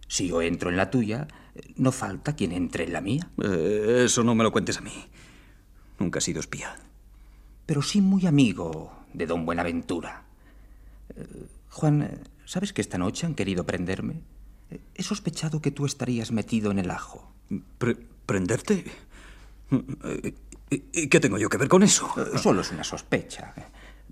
[0.09, 1.29] Si yo entro en la tuya,
[1.77, 3.29] no falta quien entre en la mía.
[3.41, 5.07] Eh, eso no me lo cuentes a mí.
[5.97, 6.75] Nunca he sido espía.
[7.65, 10.23] Pero sí muy amigo de don Buenaventura.
[11.15, 14.21] Eh, Juan, ¿sabes que esta noche han querido prenderme?
[14.95, 17.31] He sospechado que tú estarías metido en el ajo.
[17.77, 18.85] Pre- ¿Prenderte?
[20.69, 22.09] ¿Y qué tengo yo que ver con eso?
[22.17, 23.53] Eh, Solo es una sospecha.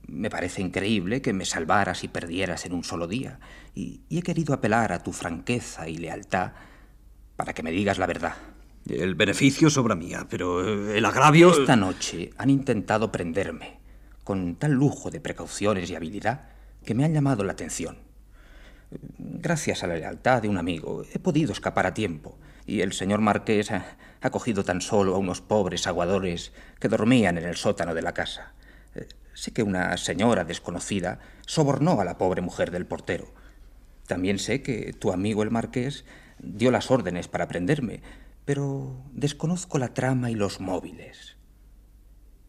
[0.08, 3.40] Me parece increíble que me salvaras y perdieras en un solo día.
[3.76, 6.54] Y, y he querido apelar a tu franqueza y lealtad
[7.36, 8.36] para que me digas la verdad.
[8.88, 11.52] El beneficio sobra mía, pero eh, el agravio...
[11.52, 13.78] Esta noche han intentado prenderme
[14.24, 16.50] con tal lujo de precauciones y habilidad
[16.86, 17.98] que me han llamado la atención.
[18.90, 23.22] Gracias a la lealtad de un amigo he podido escapar a tiempo y el señor
[23.22, 28.02] Marqués ha, cogido tan solo a unos pobres aguadores que dormían en el sótano de
[28.02, 28.54] la casa.
[28.96, 33.32] Eh, Sé que una señora desconocida sobornó a la pobre mujer del portero.
[34.08, 36.06] También sé que tu amigo el marqués
[36.40, 38.02] dio las órdenes para prenderme,
[38.46, 41.38] pero desconozco la trama y los móviles.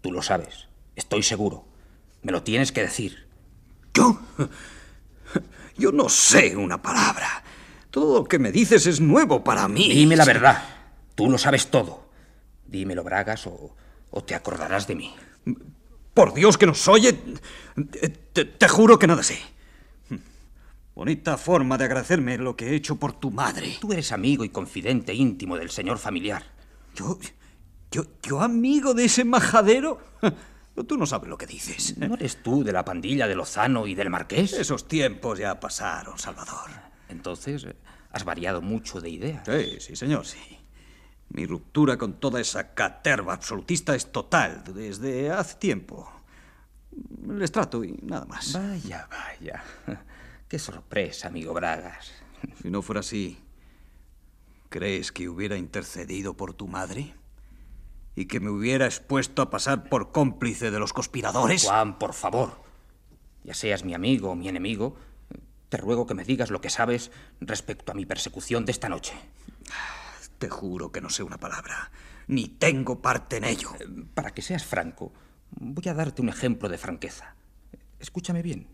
[0.01, 1.67] Tú lo sabes, estoy seguro.
[2.23, 3.27] Me lo tienes que decir.
[3.93, 4.19] ¿Yo?
[5.77, 7.43] Yo no sé una palabra.
[7.91, 9.89] Todo lo que me dices es nuevo para mí.
[9.93, 10.63] Dime la verdad.
[11.15, 12.09] Tú lo sabes todo.
[12.67, 13.75] Dímelo, Bragas, o,
[14.11, 15.15] o te acordarás de mí.
[16.13, 17.19] Por Dios que nos oye,
[18.33, 19.39] te, te juro que nada sé.
[20.95, 23.79] Bonita forma de agradecerme lo que he hecho por tu madre.
[23.81, 26.45] Tú eres amigo y confidente íntimo del señor familiar.
[26.95, 27.19] ¿Yo?
[27.91, 30.01] ¿Yo, yo amigo de ese majadero?
[30.87, 31.97] Tú no sabes lo que dices.
[31.99, 34.53] ¿No eres tú de la pandilla de Lozano y del Marqués?
[34.53, 36.71] Esos tiempos ya pasaron, Salvador.
[37.09, 37.77] Entonces, eh,
[38.11, 39.43] has variado mucho de idea.
[39.45, 40.59] Sí, sí, señor, sí.
[41.31, 46.11] Mi ruptura con toda esa caterva absolutista es total desde hace tiempo.
[47.27, 48.53] Les trato y nada más.
[48.55, 49.63] Vaya, vaya.
[50.49, 52.13] Qué sorpresa, amigo Bragas.
[52.63, 53.39] Si no fuera así,
[54.71, 57.15] ¿crees que hubiera intercedido por tu madre?
[58.19, 61.63] ¿Y que me hubiera expuesto a pasar por cómplice de los conspiradores?
[61.65, 62.61] Juan, por favor.
[63.45, 64.97] Ya seas mi amigo o mi enemigo,
[65.69, 69.15] te ruego que me digas lo que sabes respecto a mi persecución de esta noche.
[70.39, 71.93] Te juro que no sé una palabra,
[72.27, 73.71] ni tengo parte en ello.
[74.15, 75.13] Para que seas franco,
[75.53, 77.37] voy a darte un ejemplo de franqueza.
[78.01, 78.67] Escúchame bien.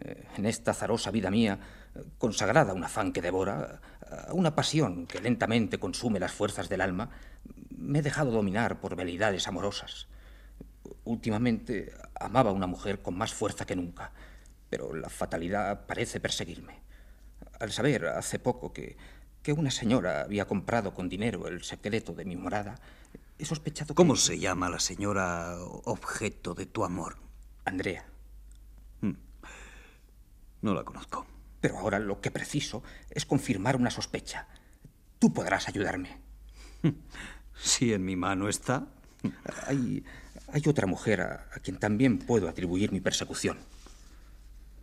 [0.00, 1.60] Eh, En esta azarosa vida mía,
[1.94, 3.80] eh, consagrada a un afán que devora,
[4.28, 7.10] a una pasión que lentamente consume las fuerzas del alma,
[7.76, 10.08] me he dejado dominar por velidades amorosas.
[11.04, 14.12] Últimamente amaba a una mujer con más fuerza que nunca,
[14.70, 16.82] pero la fatalidad parece perseguirme.
[17.60, 18.96] Al saber hace poco que,
[19.42, 22.76] que una señora había comprado con dinero el secreto de mi morada,
[23.38, 23.94] he sospechado que...
[23.94, 27.16] ¿Cómo se llama la señora objeto de tu amor?
[27.64, 28.06] Andrea.
[30.64, 31.26] No la conozco.
[31.60, 34.48] Pero ahora lo que preciso es confirmar una sospecha.
[35.18, 36.20] Tú podrás ayudarme.
[37.56, 38.86] Si en mi mano está.
[39.66, 40.04] Hay,
[40.52, 43.58] hay otra mujer a, a quien también puedo atribuir mi persecución.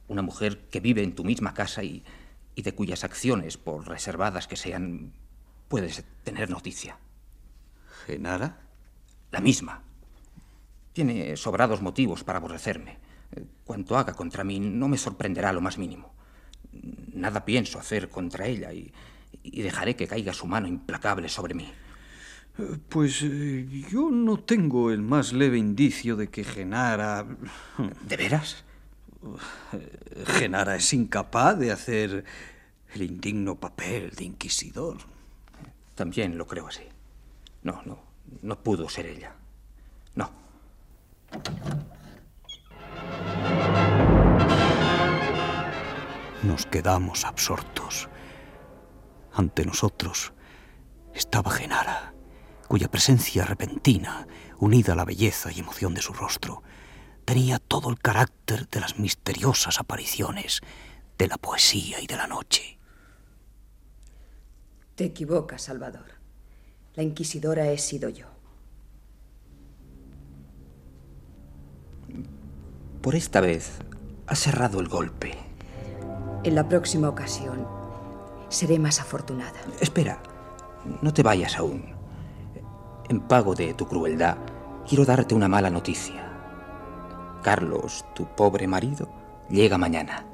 [0.07, 2.03] Una mujer que vive en tu misma casa y,
[2.55, 5.13] y de cuyas acciones, por reservadas que sean,
[5.67, 6.97] puedes tener noticia.
[8.05, 8.61] ¿Genara?
[9.31, 9.81] la misma.
[10.93, 12.99] Tiene sobrados motivos para aborrecerme.
[13.63, 16.13] Cuanto haga contra mí no me sorprenderá lo más mínimo.
[17.13, 18.93] Nada pienso hacer contra ella y,
[19.41, 21.71] y dejaré que caiga su mano implacable sobre mí.
[22.89, 27.25] Pues eh, yo no tengo el más leve indicio de que Genara...
[28.07, 28.63] ¿De veras?
[30.25, 32.25] Genara es incapaz de hacer
[32.93, 34.97] el indigno papel de inquisidor.
[35.95, 36.83] También lo creo así.
[37.63, 37.99] No, no,
[38.41, 39.35] no pudo ser ella.
[40.15, 40.31] No.
[46.43, 48.09] Nos quedamos absortos.
[49.33, 50.33] Ante nosotros
[51.13, 52.13] estaba Genara,
[52.71, 54.25] cuya presencia repentina,
[54.57, 56.63] unida a la belleza y emoción de su rostro,
[57.25, 60.61] tenía todo el carácter de las misteriosas apariciones
[61.17, 62.79] de la poesía y de la noche.
[64.95, 66.05] Te equivocas, Salvador.
[66.93, 68.27] La inquisidora he sido yo.
[73.01, 73.79] Por esta vez
[74.27, 75.37] ha cerrado el golpe.
[76.45, 77.67] En la próxima ocasión
[78.47, 79.59] seré más afortunada.
[79.81, 80.23] Espera,
[81.01, 81.99] no te vayas aún.
[83.11, 84.37] En pago de tu crueldad,
[84.87, 86.31] quiero darte una mala noticia.
[87.43, 89.11] Carlos, tu pobre marido,
[89.49, 90.25] llega mañana.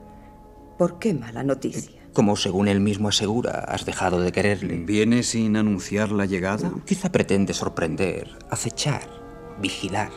[0.78, 2.00] ¿Por qué mala noticia?
[2.14, 4.78] Como según él mismo asegura, has dejado de quererle.
[4.86, 6.72] ¿Viene sin anunciar la llegada?
[6.86, 9.10] Quizá pretende sorprender, acechar,
[9.60, 10.12] vigilar.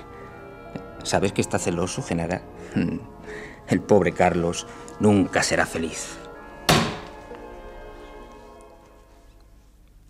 [1.03, 2.43] ¿Sabes que está celoso, Genara?
[3.69, 4.67] El pobre Carlos
[5.01, 6.19] nunca será feliz.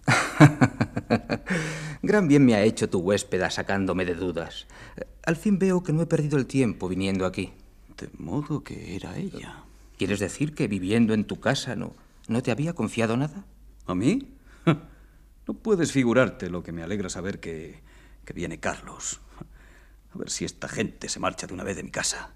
[2.03, 4.67] Gran bien me ha hecho tu huéspeda sacándome de dudas.
[5.23, 7.53] Al fin veo que no he perdido el tiempo viniendo aquí.
[7.99, 9.65] De modo que era ella.
[9.99, 11.93] ¿Quieres decir que viviendo en tu casa no,
[12.27, 13.45] no te había confiado nada?
[13.87, 14.35] ¿A mí?
[15.47, 17.81] No puedes figurarte lo que me alegra saber que,
[18.25, 19.21] que viene Carlos.
[20.15, 22.35] A ver si esta gente se marcha de una vez de mi casa.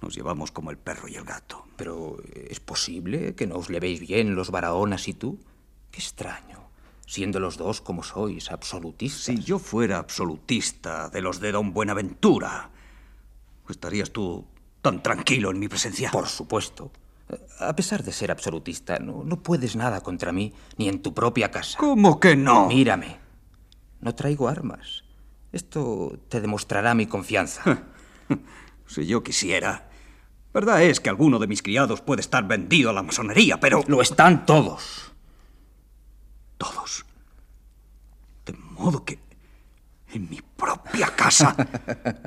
[0.00, 1.66] Nos llevamos como el perro y el gato.
[1.76, 5.38] Pero ¿es posible que no os levéis bien los Barahona y tú?
[5.90, 6.61] Qué extraño,
[7.12, 9.24] siendo los dos como sois, absolutistas.
[9.24, 12.70] Si yo fuera absolutista de los de Don Buenaventura,
[13.68, 14.46] ¿estarías tú
[14.80, 16.10] tan tranquilo en mi presencia?
[16.10, 16.90] Por supuesto.
[17.60, 21.50] A pesar de ser absolutista, no, no puedes nada contra mí, ni en tu propia
[21.50, 21.76] casa.
[21.76, 22.68] ¿Cómo que no?
[22.68, 23.18] Mírame.
[24.00, 25.04] No traigo armas.
[25.52, 27.82] Esto te demostrará mi confianza.
[28.86, 29.90] si yo quisiera.
[30.54, 33.84] Verdad es que alguno de mis criados puede estar vendido a la masonería, pero...
[33.86, 35.11] Lo están todos.
[36.62, 37.04] Todos.
[38.46, 39.18] De modo que...
[40.14, 41.56] En mi propia casa.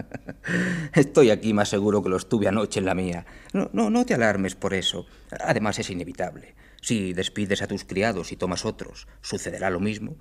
[0.93, 3.28] Estoy aquí más seguro que lo estuve anoche en la mía.
[3.54, 5.06] No, no, no te alarmes por eso.
[5.39, 6.56] Además es inevitable.
[6.82, 10.17] Si despides a tus criados y tomas otros, sucederá lo mismo.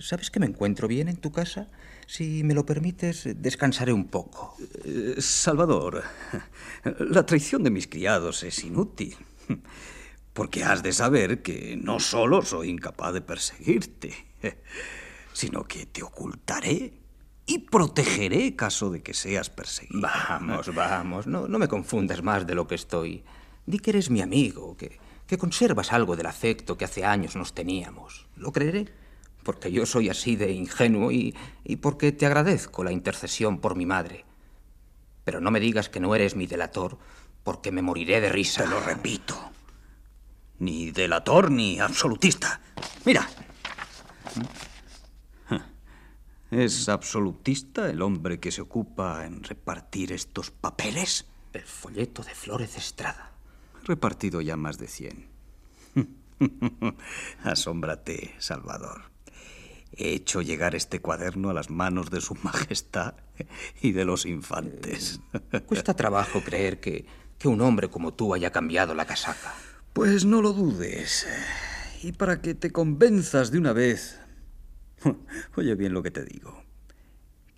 [0.00, 1.70] ¿Sabes que me encuentro bien en tu casa?
[2.08, 4.56] Si me lo permites, descansaré un poco.
[4.84, 6.02] Eh, Salvador,
[6.98, 9.16] la traición de mis criados es inútil.
[10.36, 14.12] Porque has de saber que no solo soy incapaz de perseguirte,
[15.32, 16.92] sino que te ocultaré
[17.46, 20.02] y protegeré caso de que seas perseguido.
[20.02, 23.24] Vamos, vamos, no, no me confundas más de lo que estoy.
[23.64, 27.54] Di que eres mi amigo, que, que conservas algo del afecto que hace años nos
[27.54, 28.26] teníamos.
[28.36, 28.92] Lo creeré,
[29.42, 33.86] porque yo soy así de ingenuo y, y porque te agradezco la intercesión por mi
[33.86, 34.26] madre.
[35.24, 36.98] Pero no me digas que no eres mi delator,
[37.42, 38.64] porque me moriré de risa.
[38.64, 39.55] Te lo repito.
[40.58, 42.60] Ni delator ni absolutista.
[43.04, 43.28] Mira.
[46.50, 51.26] ¿Es absolutista el hombre que se ocupa en repartir estos papeles?
[51.52, 53.32] El folleto de Flores Estrada.
[53.82, 55.28] He repartido ya más de cien.
[57.42, 59.10] Asómbrate, Salvador.
[59.92, 63.14] He hecho llegar este cuaderno a las manos de su majestad
[63.80, 65.20] y de los infantes.
[65.66, 67.06] Cuesta trabajo creer que,
[67.38, 69.54] que un hombre como tú haya cambiado la casaca.
[69.96, 71.26] Pues no lo dudes.
[72.02, 74.20] Y para que te convenzas de una vez,
[75.56, 76.64] oye bien lo que te digo.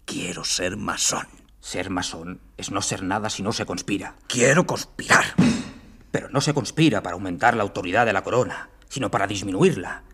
[0.05, 1.27] Quiero ser masón.
[1.59, 4.15] Ser masón es no ser nada si no se conspira.
[4.29, 5.25] Quiero conspirar.
[6.13, 10.05] Pero no se conspira para aumentar la autoridad de la corona, sino para disminuirla.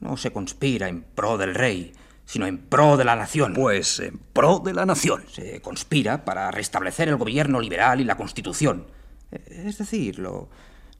[0.00, 1.92] No se conspira en pro del rey,
[2.24, 3.52] sino en pro de la nación.
[3.52, 5.24] Pues en pro de la nación.
[5.30, 8.86] Se conspira para restablecer el gobierno liberal y la constitución.
[9.30, 10.48] Es decir, lo,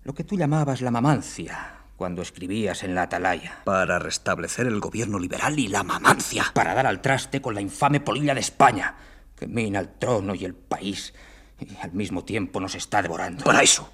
[0.07, 3.63] lo que tú llamabas la mamancia cuando escribías en la atalaya.
[3.65, 6.45] Para restablecer el gobierno liberal y la mamancia.
[6.55, 8.95] Para dar al traste con la infame polilla de España,
[9.35, 11.13] que mina el trono y el país,
[11.59, 13.43] y al mismo tiempo nos está devorando.
[13.43, 13.91] Para eso.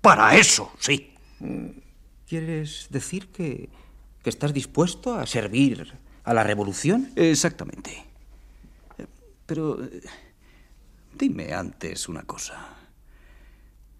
[0.00, 1.12] Para eso, sí.
[2.26, 3.68] ¿Quieres decir que,
[4.22, 5.92] que estás dispuesto a servir
[6.24, 7.12] a la revolución?
[7.16, 8.06] Exactamente.
[9.44, 10.00] Pero eh,
[11.12, 12.83] dime antes una cosa.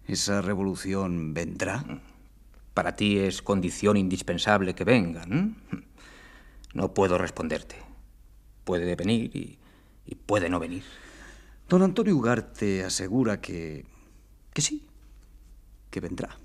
[0.07, 1.83] ¿Esa revolución vendrá?
[2.73, 5.25] Para ti es condición indispensable que venga.
[6.73, 7.75] No puedo responderte.
[8.63, 9.57] Puede venir y,
[10.05, 10.83] y, puede no venir.
[11.69, 13.85] Don Antonio Ugarte asegura que...
[14.53, 14.85] que sí,
[15.89, 16.37] que vendrá.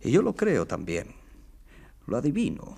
[0.00, 1.14] Y yo lo creo también.
[2.06, 2.76] Lo adivino.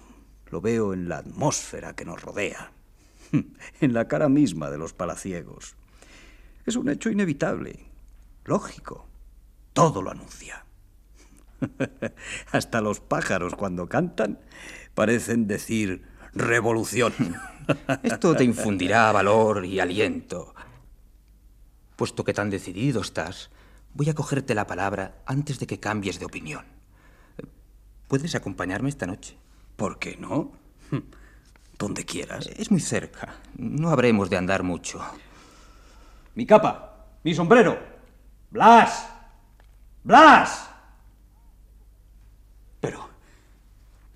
[0.51, 2.71] Lo veo en la atmósfera que nos rodea.
[3.81, 5.75] En la cara misma de los palaciegos.
[6.67, 7.81] Es un hecho inevitable.
[8.45, 9.09] Lógico.
[9.75, 10.65] Todo lo anuncia.
[12.53, 14.39] Hasta los pájaros cuando cantan
[14.95, 17.13] parecen decir revolución.
[18.03, 20.55] Esto te infundirá valor y aliento.
[21.97, 23.51] Puesto que tan decidido estás,
[23.95, 26.65] voy a cogerte la palabra antes de que cambies de opinión.
[28.09, 29.37] ¿Puedes acompañarme esta noche?
[29.77, 30.53] ¿Por qué no?
[31.79, 32.49] Donde quieras.
[32.57, 33.41] Es muy cerca.
[33.57, 35.01] No habremos de andar mucho.
[36.37, 37.77] Mi capa, mi sombrero.
[38.51, 39.14] Blas.
[40.05, 40.71] Blas.
[42.81, 43.09] Pero...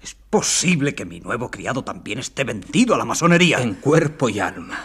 [0.03, 3.61] ¿Es posible que mi nuevo criado también esté vendido a la masonería?
[3.61, 4.79] En cuerpo y alma.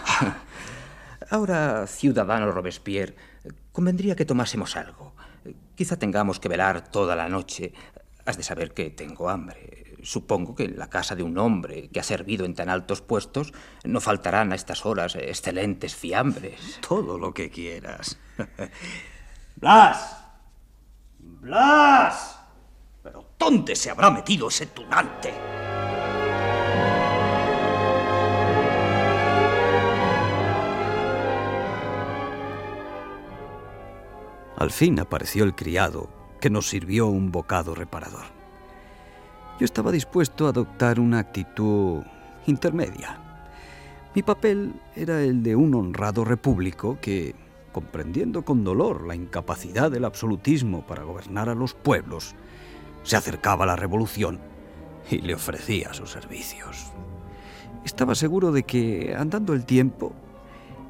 [1.29, 3.15] Ahora, ciudadano Robespierre,
[3.71, 5.13] convendría que tomásemos algo.
[5.75, 7.73] Quizá tengamos que velar toda la noche.
[8.25, 9.97] Has de saber que tengo hambre.
[10.01, 13.53] Supongo que en la casa de un hombre que ha servido en tan altos puestos
[13.83, 16.79] no faltarán a estas horas excelentes fiambres.
[16.87, 18.17] Todo lo que quieras.
[19.55, 20.22] Blas.
[21.43, 22.39] Blas.
[23.03, 25.33] ¿Pero dónde se habrá metido ese tunante?
[34.55, 36.07] Al fin apareció el criado,
[36.39, 38.23] que nos sirvió un bocado reparador.
[39.59, 42.03] Yo estaba dispuesto a adoptar una actitud
[42.47, 43.19] intermedia.
[44.15, 47.35] Mi papel era el de un honrado repúblico que,
[47.73, 52.35] comprendiendo con dolor la incapacidad del absolutismo para gobernar a los pueblos,
[53.03, 54.39] se acercaba a la revolución
[55.09, 56.93] y le ofrecía sus servicios.
[57.83, 60.13] Estaba seguro de que, andando el tiempo,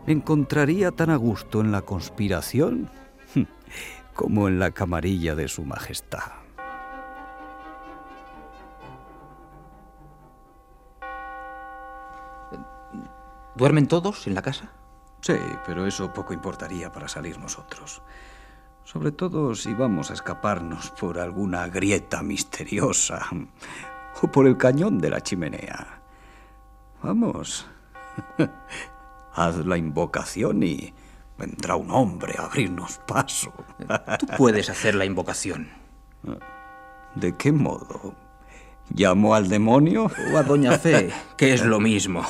[0.05, 2.89] me encontraría tan a gusto en la conspiración
[4.13, 6.43] como en la camarilla de su majestad.
[13.55, 14.71] ¿Duermen todos en la casa?
[15.23, 18.01] Sí, pero eso poco importaría para salir nosotros.
[18.83, 23.25] Sobre todo si vamos a escaparnos por alguna grieta misteriosa
[24.21, 26.01] o por el cañón de la chimenea.
[27.01, 27.65] Vamos.
[29.33, 30.93] Haz la invocación y
[31.37, 33.53] vendrá un hombre a abrirnos paso.
[34.19, 35.69] Tú puedes hacer la invocación.
[37.15, 38.13] ¿De qué modo?
[38.93, 40.11] ¿Llamo al demonio?
[40.33, 42.25] O a Doña Fe, que es lo mismo.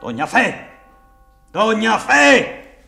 [0.00, 0.70] ¡Doña Fe!
[1.52, 2.84] ¡Doña Fe!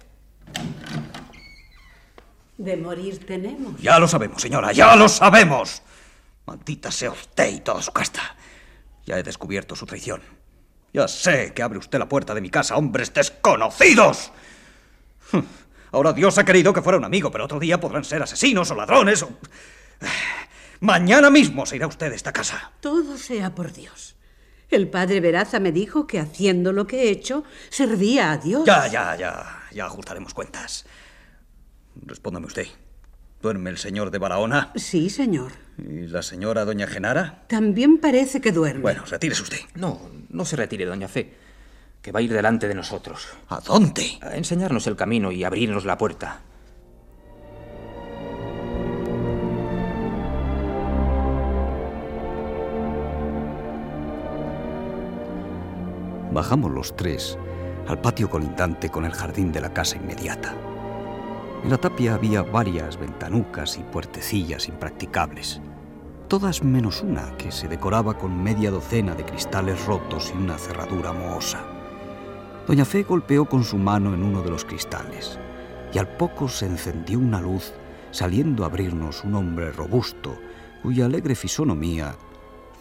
[2.56, 3.80] De morir tenemos.
[3.80, 5.82] Ya lo sabemos, señora, ya lo sabemos.
[6.46, 8.36] Maldita sea usted y toda su casta.
[9.04, 10.22] Ya he descubierto su traición.
[10.92, 14.30] Ya sé que abre usted la puerta de mi casa a hombres desconocidos.
[15.90, 18.74] Ahora Dios ha querido que fuera un amigo, pero otro día podrán ser asesinos o
[18.74, 19.30] ladrones o...
[20.80, 22.72] Mañana mismo se irá usted de esta casa.
[22.80, 24.16] Todo sea por Dios.
[24.72, 28.64] El padre Veraza me dijo que haciendo lo que he hecho, servía a Dios.
[28.64, 29.62] Ya, ya, ya.
[29.70, 30.86] Ya ajustaremos cuentas.
[32.06, 32.66] Respóndame usted.
[33.42, 34.72] ¿Duerme el señor de Barahona?
[34.76, 35.52] Sí, señor.
[35.76, 37.44] ¿Y la señora doña Genara?
[37.48, 38.80] También parece que duerme.
[38.80, 39.58] Bueno, retírese usted.
[39.74, 40.00] No,
[40.30, 41.34] no se retire, doña Fe,
[42.00, 43.28] que va a ir delante de nosotros.
[43.48, 44.18] ¿A dónde?
[44.22, 46.40] A enseñarnos el camino y abrirnos la puerta.
[56.32, 57.38] Bajamos los tres
[57.86, 60.54] al patio colindante con el jardín de la casa inmediata.
[61.62, 65.60] En la tapia había varias ventanucas y puertecillas impracticables,
[66.28, 71.12] todas menos una que se decoraba con media docena de cristales rotos y una cerradura
[71.12, 71.64] mohosa.
[72.66, 75.38] Doña Fe golpeó con su mano en uno de los cristales
[75.92, 77.74] y al poco se encendió una luz
[78.10, 80.38] saliendo a abrirnos un hombre robusto
[80.82, 82.14] cuya alegre fisonomía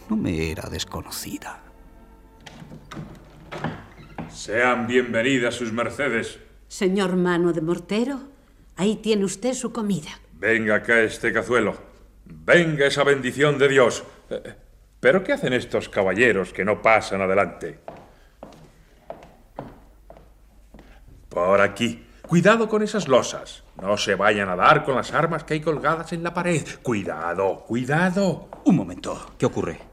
[0.08, 1.61] no me era desconocida.
[4.30, 6.38] Sean bienvenidas sus mercedes.
[6.68, 8.20] Señor Mano de Mortero,
[8.76, 10.10] ahí tiene usted su comida.
[10.32, 11.76] Venga acá este cazuelo.
[12.24, 14.04] Venga esa bendición de Dios.
[14.30, 14.54] Eh,
[14.98, 17.78] ¿Pero qué hacen estos caballeros que no pasan adelante?
[21.28, 22.06] Por aquí.
[22.26, 23.64] Cuidado con esas losas.
[23.80, 26.62] No se vayan a dar con las armas que hay colgadas en la pared.
[26.82, 28.48] Cuidado, cuidado.
[28.64, 29.32] Un momento.
[29.38, 29.91] ¿Qué ocurre?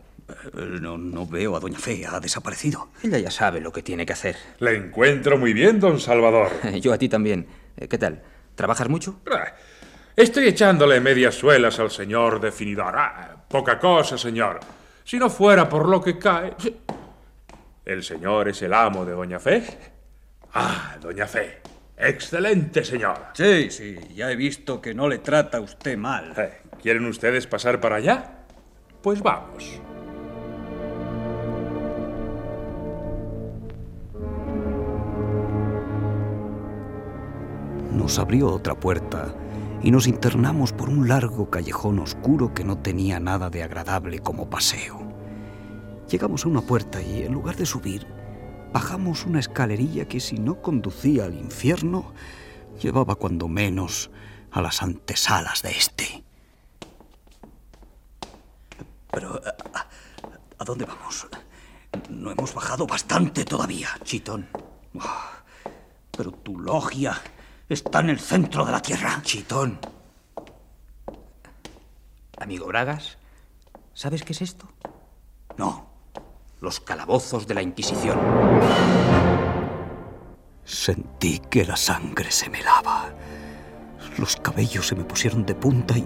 [0.81, 2.89] No, no veo a Doña Fe, ha desaparecido.
[3.03, 4.35] Ella ya sabe lo que tiene que hacer.
[4.59, 6.51] Le encuentro muy bien, don Salvador.
[6.81, 7.47] Yo a ti también.
[7.77, 8.21] Eh, ¿Qué tal?
[8.55, 9.21] ¿Trabajas mucho?
[10.15, 12.93] Estoy echándole medias suelas al señor definidor.
[12.97, 14.59] Ah, poca cosa, señor.
[15.03, 16.53] Si no fuera por lo que cae...
[17.85, 19.63] ¿El señor es el amo de Doña Fe?
[20.53, 21.61] Ah, Doña Fe.
[21.97, 23.17] Excelente, señor.
[23.33, 26.33] Sí, sí, ya he visto que no le trata usted mal.
[26.37, 28.45] Eh, ¿Quieren ustedes pasar para allá?
[29.01, 29.81] Pues vamos.
[37.91, 39.33] Nos abrió otra puerta
[39.81, 44.49] y nos internamos por un largo callejón oscuro que no tenía nada de agradable como
[44.49, 44.99] paseo.
[46.09, 48.05] Llegamos a una puerta y en lugar de subir,
[48.73, 52.13] bajamos una escalerilla que si no conducía al infierno,
[52.81, 54.11] llevaba cuando menos
[54.51, 56.23] a las antesalas de este.
[59.11, 59.41] Pero,
[59.73, 59.87] ¿a,
[60.59, 61.27] a dónde vamos?
[62.09, 63.89] No hemos bajado bastante todavía.
[64.03, 64.47] Chitón.
[64.99, 65.43] Ah,
[66.15, 67.19] Pero tu logia
[67.69, 69.21] está en el centro de la tierra.
[69.23, 69.79] Chitón.
[72.37, 73.17] Amigo Bragas,
[73.93, 74.67] ¿sabes qué es esto?
[75.57, 75.87] No.
[76.61, 78.19] Los calabozos de la Inquisición.
[80.65, 83.13] Sentí que la sangre se me lava.
[84.17, 86.05] Los cabellos se me pusieron de punta y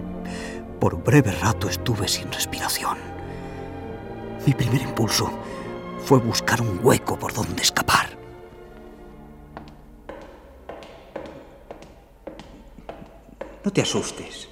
[0.80, 2.98] por breve rato estuve sin respiración.
[4.46, 5.30] Mi primer impulso
[6.04, 8.03] fue buscar un hueco por donde escapar.
[13.64, 14.48] No te asustes.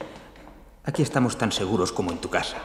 [0.85, 2.57] Aquí estamos tan seguros como en tu casa.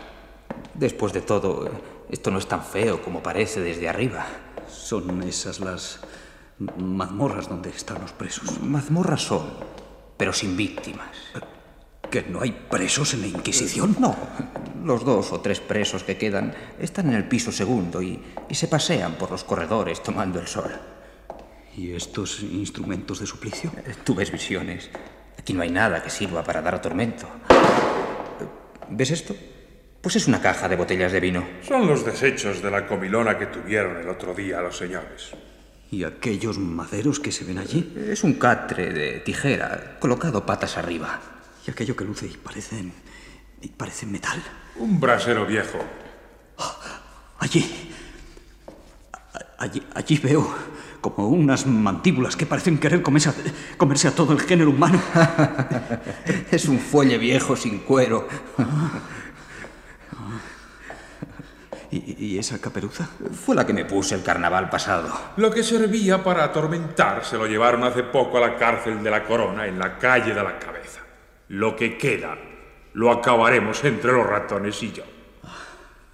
[0.74, 1.70] Después de todo,
[2.10, 4.26] esto no es tan feo como parece desde arriba.
[4.70, 6.00] Son esas las
[6.78, 8.62] mazmorras donde están los presos.
[8.62, 9.44] Mazmorras son,
[10.16, 11.18] pero sin víctimas.
[12.10, 13.98] ¿Que no hay presos en la Inquisición?
[14.00, 14.16] No.
[14.86, 18.70] Los dos o tres presos que quedan están en el piso segundo y, y se
[18.70, 20.72] pasean por los corredores tomando el sol.
[21.76, 23.70] ¿Y estos instrumentos de suplicio?
[24.06, 24.90] Tú ves visiones.
[25.38, 27.28] Aquí no hay nada que sirva para dar tormento.
[28.90, 29.36] ¿Ves esto?
[30.02, 31.46] Pues es una caja de botellas de vino.
[31.68, 35.32] Son los desechos de la comilona que tuvieron el otro día los señores.
[35.92, 37.94] ¿Y aquellos maderos que se ven allí?
[38.10, 41.20] Es un catre de tijera colocado patas arriba.
[41.66, 42.94] ¿Y aquello que luce y parecen.
[43.62, 44.42] y parecen metal?
[44.78, 45.80] Un brasero viejo.
[47.40, 47.92] Allí.
[49.34, 50.56] A- Allí, allí veo
[51.14, 53.34] como unas mandíbulas que parecen querer comerse a,
[53.78, 55.02] comerse a todo el género humano.
[56.52, 58.28] es un fuelle viejo sin cuero.
[61.92, 63.08] ¿Y, y esa caperuza?
[63.46, 65.10] Fue la que me puse el carnaval pasado.
[65.38, 69.24] Lo que servía para atormentar se lo llevaron hace poco a la cárcel de la
[69.24, 71.02] Corona en la calle de la Cabeza.
[71.50, 72.36] Lo que queda
[72.94, 75.04] lo acabaremos entre los ratones y yo.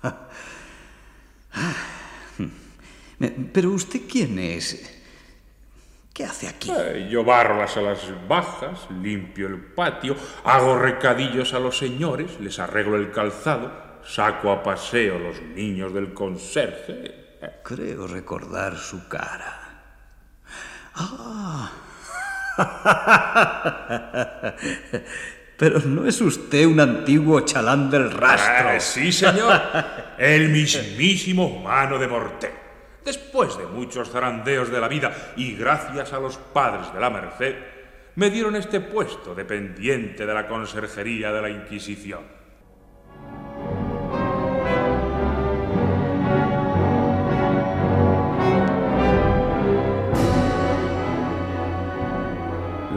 [3.19, 5.01] Eh, Pero usted quién es?
[6.13, 6.71] ¿Qué hace aquí?
[6.71, 12.59] Eh, yo barro las salas bajas, limpio el patio, hago recadillos a los señores, les
[12.59, 13.71] arreglo el calzado,
[14.05, 17.39] saco a paseo los niños del conserje.
[17.63, 19.59] Creo recordar su cara.
[20.95, 21.71] Ah.
[25.57, 28.71] Pero no es usted un antiguo chalán del rastro.
[28.71, 29.59] Eh, sí, señor.
[30.17, 32.62] El mismísimo humano de Morté.
[33.05, 37.55] Después de muchos zarandeos de la vida y gracias a los padres de la Merced,
[38.15, 42.21] me dieron este puesto dependiente de la conserjería de la Inquisición.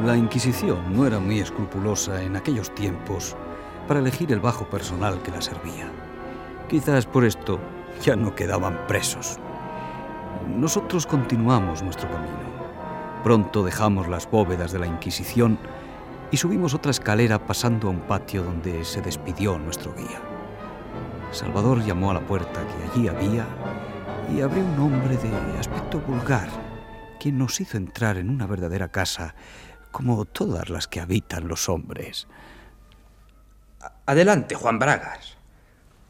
[0.04, 3.36] La Inquisición no era muy escrupulosa en aquellos tiempos
[3.88, 5.90] para elegir el bajo personal que la servía.
[6.68, 7.59] Quizás por esto
[8.02, 9.40] ya no quedaban presos.
[10.47, 12.38] Nosotros continuamos nuestro camino.
[13.24, 15.59] Pronto dejamos las bóvedas de la Inquisición
[16.30, 20.20] y subimos otra escalera pasando a un patio donde se despidió nuestro guía.
[21.32, 23.47] Salvador llamó a la puerta que allí había
[24.32, 26.49] y abrió un hombre de aspecto vulgar,
[27.18, 29.34] quien nos hizo entrar en una verdadera casa
[29.90, 32.28] como todas las que habitan los hombres.
[34.07, 35.36] Adelante, Juan Bragas.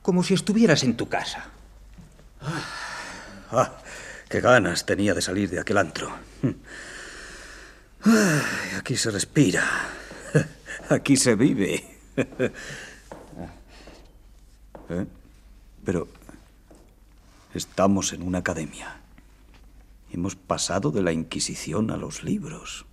[0.03, 1.45] Como si estuvieras en tu casa.
[3.51, 3.71] Ah,
[4.29, 6.11] qué ganas tenía de salir de aquel antro.
[8.03, 9.65] Ay, aquí se respira.
[10.89, 11.85] Aquí se vive.
[14.89, 15.07] ¿Eh?
[15.85, 16.07] Pero
[17.55, 19.01] estamos en una academia.
[20.13, 22.87] Hemos pasado de la Inquisición a los libros.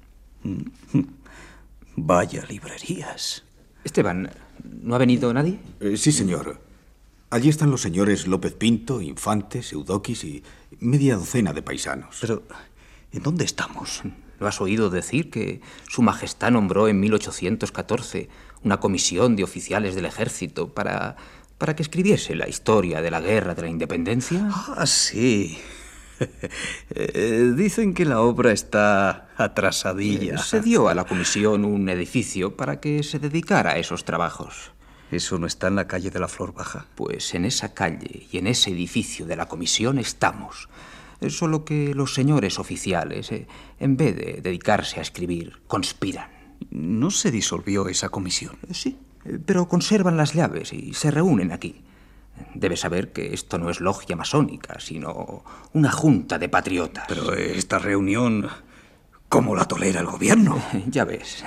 [1.96, 3.44] Vaya librerías.
[3.84, 4.32] Esteban,
[4.64, 5.60] ¿no ha venido nadie?
[5.80, 6.60] Eh, sí, señor.
[7.34, 10.44] Allí están los señores López Pinto, Infantes, Eudoquis y
[10.80, 12.20] media docena de paisanos.
[12.22, 12.44] Pero,
[13.12, 14.04] ¿en dónde estamos?
[14.40, 15.60] ¿Lo has oído decir que
[15.90, 18.30] Su Majestad nombró en 1814
[18.64, 21.16] una comisión de oficiales del ejército para,
[21.58, 24.52] para que escribiese la historia de la guerra de la independencia?
[24.52, 25.58] Ah, sí.
[26.96, 30.36] Eh, dicen que la obra está atrasadilla.
[30.36, 34.73] Eh, se dio a la comisión un edificio para que se dedicara a esos trabajos.
[35.14, 36.88] ¿Eso no está en la calle de la Flor Baja?
[36.96, 40.70] Pues en esa calle y en ese edificio de la comisión estamos.
[41.30, 43.48] Solo que los señores oficiales, eh,
[43.80, 46.30] en vez de dedicarse a escribir, conspiran.
[46.72, 48.58] ¿No se disolvió esa comisión?
[48.72, 51.84] Sí, eh, pero conservan las llaves y se reúnen aquí.
[52.56, 55.44] Debe saber que esto no es logia masónica, sino
[55.74, 57.06] una junta de patriotas.
[57.08, 58.50] Pero esta reunión,
[59.30, 60.60] ¿cómo la tolera el gobierno?
[60.88, 61.44] Ya ves.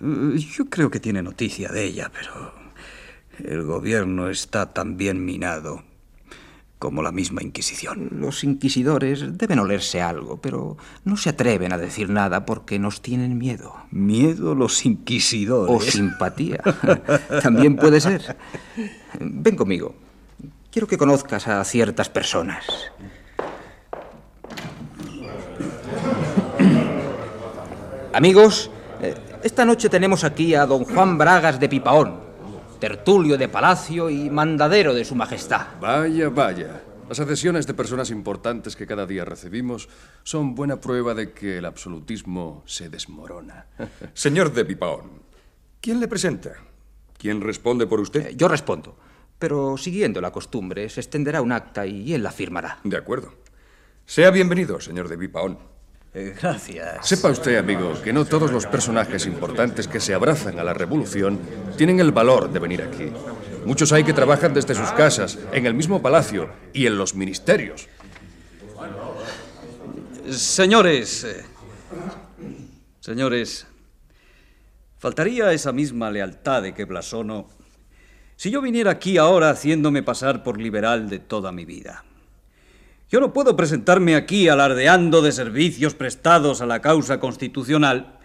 [0.00, 2.52] Yo creo que tiene noticia de ella, pero
[3.44, 5.82] el gobierno está tan bien minado
[6.78, 8.08] como la misma Inquisición.
[8.12, 13.36] Los inquisidores deben olerse algo, pero no se atreven a decir nada porque nos tienen
[13.36, 13.74] miedo.
[13.90, 15.74] ¿Miedo los inquisidores?
[15.74, 16.62] O simpatía.
[17.42, 18.36] También puede ser.
[19.18, 19.94] Ven conmigo.
[20.70, 22.64] Quiero que conozcas a ciertas personas.
[28.12, 28.77] Amigos, eh,
[29.42, 32.20] esta noche tenemos aquí a don Juan Bragas de Pipaón,
[32.80, 35.66] tertulio de palacio y mandadero de su majestad.
[35.80, 36.82] Vaya, vaya.
[37.08, 39.88] Las adhesiones de personas importantes que cada día recibimos
[40.24, 43.66] son buena prueba de que el absolutismo se desmorona.
[44.14, 45.22] Señor de Pipaón,
[45.80, 46.52] ¿quién le presenta?
[47.16, 48.26] ¿Quién responde por usted?
[48.26, 48.96] Eh, yo respondo,
[49.38, 52.78] pero siguiendo la costumbre, se extenderá un acta y él la firmará.
[52.84, 53.32] De acuerdo.
[54.04, 55.58] Sea bienvenido, señor de Pipaón.
[56.42, 57.06] Gracias.
[57.06, 61.38] Sepa usted, amigo, que no todos los personajes importantes que se abrazan a la revolución
[61.76, 63.12] tienen el valor de venir aquí.
[63.64, 67.88] Muchos hay que trabajan desde sus casas, en el mismo palacio y en los ministerios.
[70.30, 71.44] Señores, eh,
[73.00, 73.66] señores,
[74.98, 77.48] faltaría esa misma lealtad de que blasono
[78.38, 82.04] si yo viniera aquí ahora haciéndome pasar por liberal de toda mi vida.
[83.10, 88.18] Yo no puedo presentarme aquí alardeando de servicios prestados a la causa constitucional,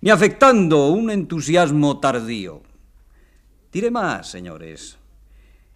[0.00, 2.62] ni afectando un entusiasmo tardío.
[3.70, 4.96] Diré más, señores.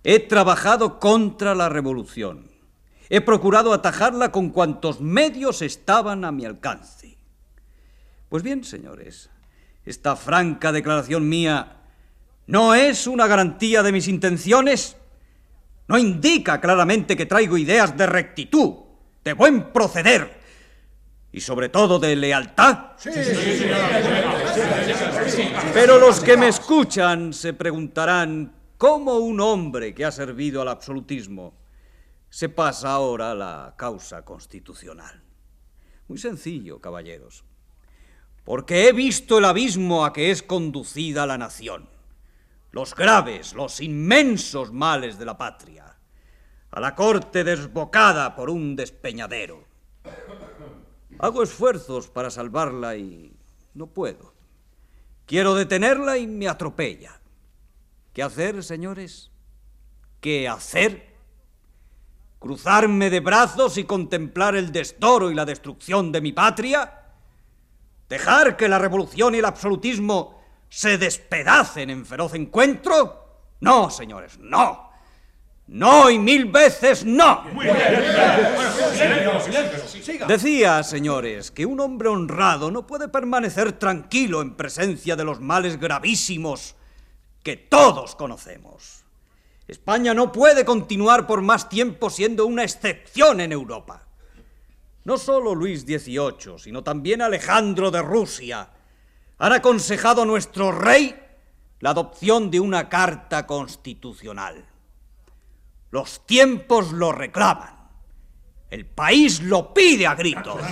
[0.02, 2.50] He trabajado contra la revolución.
[3.10, 7.18] He procurado atajarla con cuantos medios estaban a mi alcance.
[8.30, 9.28] Pues bien, señores,
[9.84, 11.82] esta franca declaración mía
[12.46, 14.96] no es una garantía de mis intenciones.
[15.88, 18.74] No indica claramente que traigo ideas de rectitud,
[19.22, 20.40] de buen proceder
[21.32, 22.92] y sobre todo de lealtad.
[25.74, 31.54] Pero los que me escuchan se preguntarán cómo un hombre que ha servido al absolutismo
[32.30, 35.22] se pasa ahora a la causa constitucional.
[36.08, 37.44] Muy sencillo, caballeros.
[38.44, 41.88] Porque he visto el abismo a que es conducida la nación,
[42.74, 45.96] los graves, los inmensos males de la patria,
[46.72, 49.62] a la corte desbocada por un despeñadero.
[51.20, 53.32] Hago esfuerzos para salvarla y
[53.74, 54.34] no puedo.
[55.24, 57.20] Quiero detenerla y me atropella.
[58.12, 59.30] ¿Qué hacer, señores?
[60.20, 61.14] ¿Qué hacer?
[62.40, 67.02] ¿Cruzarme de brazos y contemplar el destoro y la destrucción de mi patria?
[68.08, 70.33] ¿Dejar que la revolución y el absolutismo
[70.74, 73.52] se despedacen en feroz encuentro?
[73.60, 74.90] No, señores, no.
[75.68, 77.44] No y mil veces no.
[80.26, 85.78] Decía, señores, que un hombre honrado no puede permanecer tranquilo en presencia de los males
[85.78, 86.74] gravísimos
[87.44, 89.04] que todos conocemos.
[89.68, 94.08] España no puede continuar por más tiempo siendo una excepción en Europa.
[95.04, 98.70] No solo Luis XVIII, sino también Alejandro de Rusia
[99.44, 101.14] han aconsejado a nuestro rey
[101.80, 104.64] la adopción de una carta constitucional.
[105.90, 107.90] Los tiempos lo reclaman.
[108.70, 110.62] El país lo pide a gritos.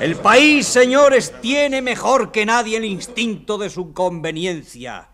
[0.00, 5.08] El país, señores, tiene mejor que nadie el instinto de su conveniencia.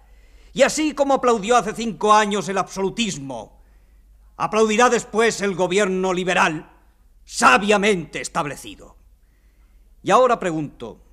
[0.52, 3.62] Y así como aplaudió hace cinco años el absolutismo,
[4.36, 6.70] aplaudirá después el gobierno liberal
[7.24, 8.96] sabiamente establecido.
[10.02, 11.07] Y ahora pregunto,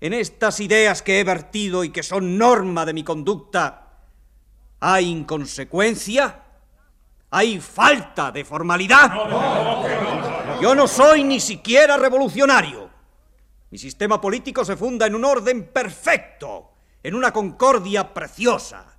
[0.00, 3.98] en estas ideas que he vertido y que son norma de mi conducta,
[4.80, 6.44] ¿hay inconsecuencia?
[7.30, 9.10] ¿Hay falta de formalidad?
[10.60, 12.88] Yo no soy ni siquiera revolucionario.
[13.70, 16.72] Mi sistema político se funda en un orden perfecto,
[17.02, 18.96] en una concordia preciosa.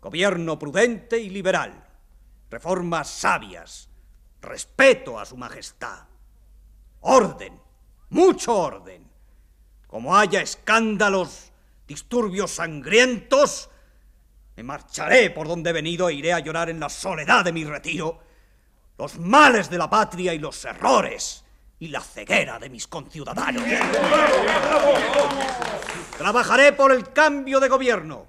[0.00, 1.84] Gobierno prudente y liberal.
[2.50, 3.88] Reformas sabias.
[4.42, 6.06] Respeto a su majestad.
[7.00, 7.60] Orden.
[8.10, 9.07] Mucho orden.
[9.88, 11.50] Como haya escándalos,
[11.86, 13.70] disturbios sangrientos,
[14.54, 17.64] me marcharé por donde he venido e iré a llorar en la soledad de mi
[17.64, 18.20] retiro
[18.98, 21.42] los males de la patria y los errores
[21.78, 23.62] y la ceguera de mis conciudadanos.
[26.18, 28.26] Trabajaré por el cambio de gobierno.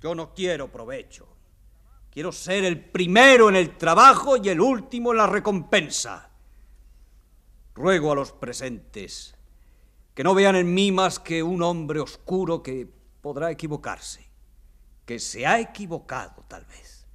[0.00, 1.26] Yo no quiero provecho.
[2.12, 6.30] Quiero ser el primero en el trabajo y el último en la recompensa.
[7.74, 9.37] Ruego a los presentes
[10.18, 14.28] que no vean en mí más que un hombre oscuro que podrá equivocarse,
[15.06, 17.06] que se ha equivocado tal vez,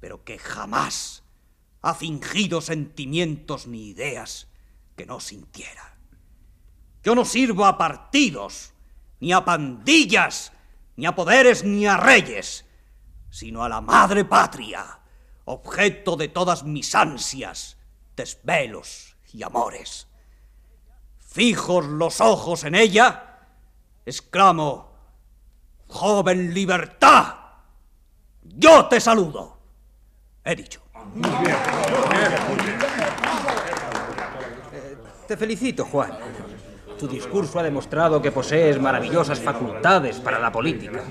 [0.00, 1.22] pero que jamás
[1.80, 4.48] ha fingido sentimientos ni ideas
[4.96, 5.96] que no sintiera.
[7.04, 8.72] Yo no sirvo a partidos,
[9.20, 10.50] ni a pandillas,
[10.96, 12.64] ni a poderes, ni a reyes,
[13.30, 14.98] sino a la madre patria,
[15.44, 17.76] objeto de todas mis ansias,
[18.16, 20.08] desvelos y amores.
[21.34, 23.40] Fijos los ojos en ella,
[24.06, 24.92] exclamo,
[25.88, 27.34] joven libertad,
[28.40, 29.58] yo te saludo.
[30.44, 30.80] He dicho.
[35.26, 36.12] Te felicito, Juan.
[37.00, 41.02] Tu discurso ha demostrado que posees maravillosas facultades para la política.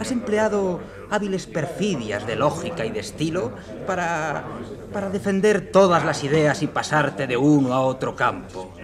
[0.00, 0.80] Has empleado
[1.10, 3.52] hábiles perfidias de lógica y de estilo
[3.86, 4.44] para,
[4.92, 8.74] para defender todas las ideas y pasarte de uno a otro campo.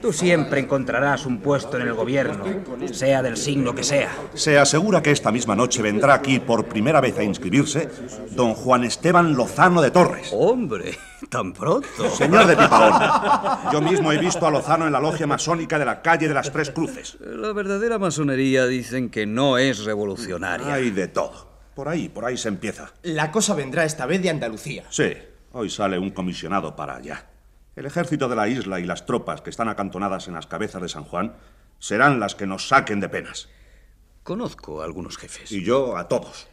[0.00, 2.44] Tú siempre encontrarás un puesto en el gobierno,
[2.92, 4.10] sea del signo que sea.
[4.34, 7.88] Se asegura que esta misma noche vendrá aquí por primera vez a inscribirse
[8.30, 10.30] don Juan Esteban Lozano de Torres.
[10.32, 10.96] Hombre,
[11.28, 12.10] tan pronto.
[12.10, 13.00] Señor de Pipaón,
[13.72, 16.50] yo mismo he visto a Lozano en la logia masónica de la calle de las
[16.52, 17.16] Tres Cruces.
[17.20, 20.74] La verdadera masonería dicen que no es revolucionaria.
[20.74, 21.52] Hay de todo.
[21.74, 22.92] Por ahí, por ahí se empieza.
[23.02, 24.84] La cosa vendrá esta vez de Andalucía.
[24.90, 25.14] Sí,
[25.52, 27.26] hoy sale un comisionado para allá.
[27.76, 30.88] El ejército de la isla y las tropas que están acantonadas en las cabezas de
[30.88, 31.36] San Juan
[31.78, 33.48] serán las que nos saquen de penas.
[34.22, 35.50] Conozco a algunos jefes.
[35.50, 36.48] Y yo a todos.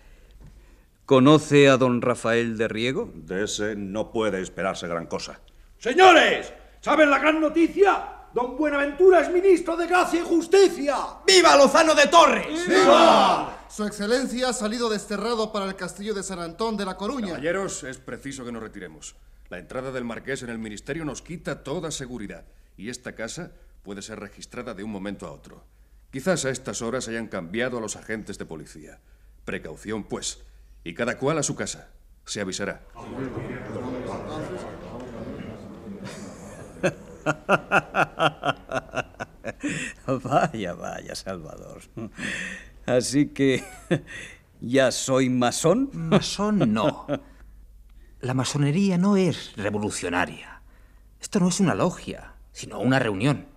[1.05, 3.11] ¿Conoce a don Rafael de Riego?
[3.13, 5.39] De ese no puede esperarse gran cosa.
[5.77, 8.18] Señores, ¿saben la gran noticia?
[8.33, 10.95] Don Buenaventura es ministro de Gracia y Justicia.
[11.25, 12.67] ¡Viva Lozano de Torres!
[12.67, 13.65] ¡Viva!
[13.67, 17.29] Su excelencia ha salido desterrado para el castillo de San Antón de la Coruña.
[17.29, 19.15] Caballeros, es preciso que nos retiremos.
[19.49, 22.45] La entrada del marqués en el ministerio nos quita toda seguridad
[22.77, 23.51] y esta casa
[23.81, 25.63] puede ser registrada de un momento a otro.
[26.11, 28.99] Quizás a estas horas hayan cambiado a los agentes de policía.
[29.43, 30.43] Precaución, pues,
[30.83, 31.89] y cada cual a su casa.
[32.25, 32.81] Se avisará.
[40.23, 41.81] vaya, vaya, Salvador.
[42.85, 43.63] Así que...
[44.61, 45.89] ¿Ya soy masón?
[45.93, 47.07] Masón no.
[48.19, 50.61] La masonería no es revolucionaria.
[51.21, 53.47] Esto no es una logia, sino una reunión.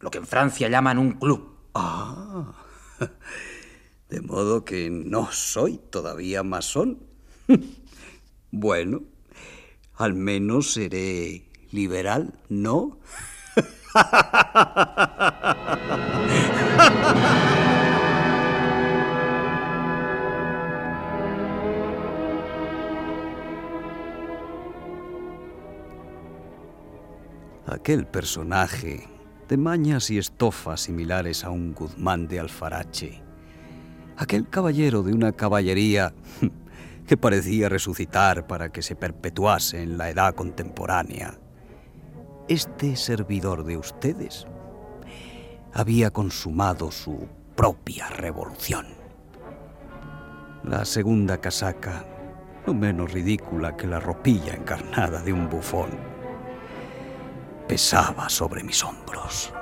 [0.00, 1.56] Lo que en Francia llaman un club.
[1.74, 2.52] Ah.
[4.10, 6.98] De modo que no soy todavía masón.
[8.54, 9.00] Bueno,
[9.94, 12.98] al menos seré liberal, ¿no?
[27.66, 29.08] Aquel personaje
[29.48, 33.22] de mañas y estofas similares a un Guzmán de Alfarache.
[34.16, 36.14] Aquel caballero de una caballería
[37.06, 41.41] que parecía resucitar para que se perpetuase en la edad contemporánea.
[42.48, 44.46] Este servidor de ustedes
[45.72, 48.86] había consumado su propia revolución.
[50.64, 52.04] La segunda casaca,
[52.66, 55.90] no menos ridícula que la ropilla encarnada de un bufón,
[57.68, 59.54] pesaba sobre mis hombros.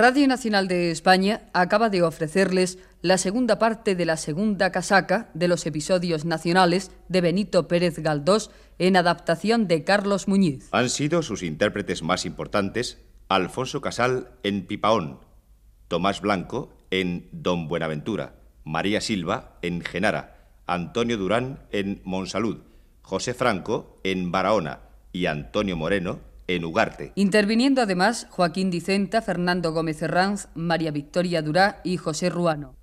[0.00, 5.46] Radio Nacional de España acaba de ofrecerles la segunda parte de la segunda casaca de
[5.46, 10.70] los episodios nacionales de Benito Pérez Galdós en adaptación de Carlos Muñiz.
[10.72, 12.96] Han sido sus intérpretes más importantes
[13.28, 15.20] Alfonso Casal en Pipaón,
[15.86, 22.60] Tomás Blanco en Don Buenaventura, María Silva en Genara, Antonio Durán en Monsalud,
[23.02, 24.80] José Franco en Barahona
[25.12, 27.12] y Antonio Moreno en Ugarte.
[27.14, 32.76] Interviniendo además Joaquín Dicenta, Fernando Gómez Herranz, María Victoria Durá y José Ruano.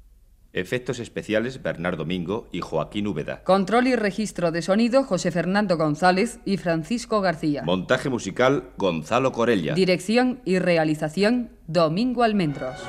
[0.53, 3.43] Efectos especiales Bernardo Domingo y Joaquín Úbeda.
[3.43, 7.61] Control y registro de sonido José Fernando González y Francisco García.
[7.63, 9.76] Montaje musical Gonzalo Corella.
[9.76, 12.80] Dirección y realización Domingo Almendros.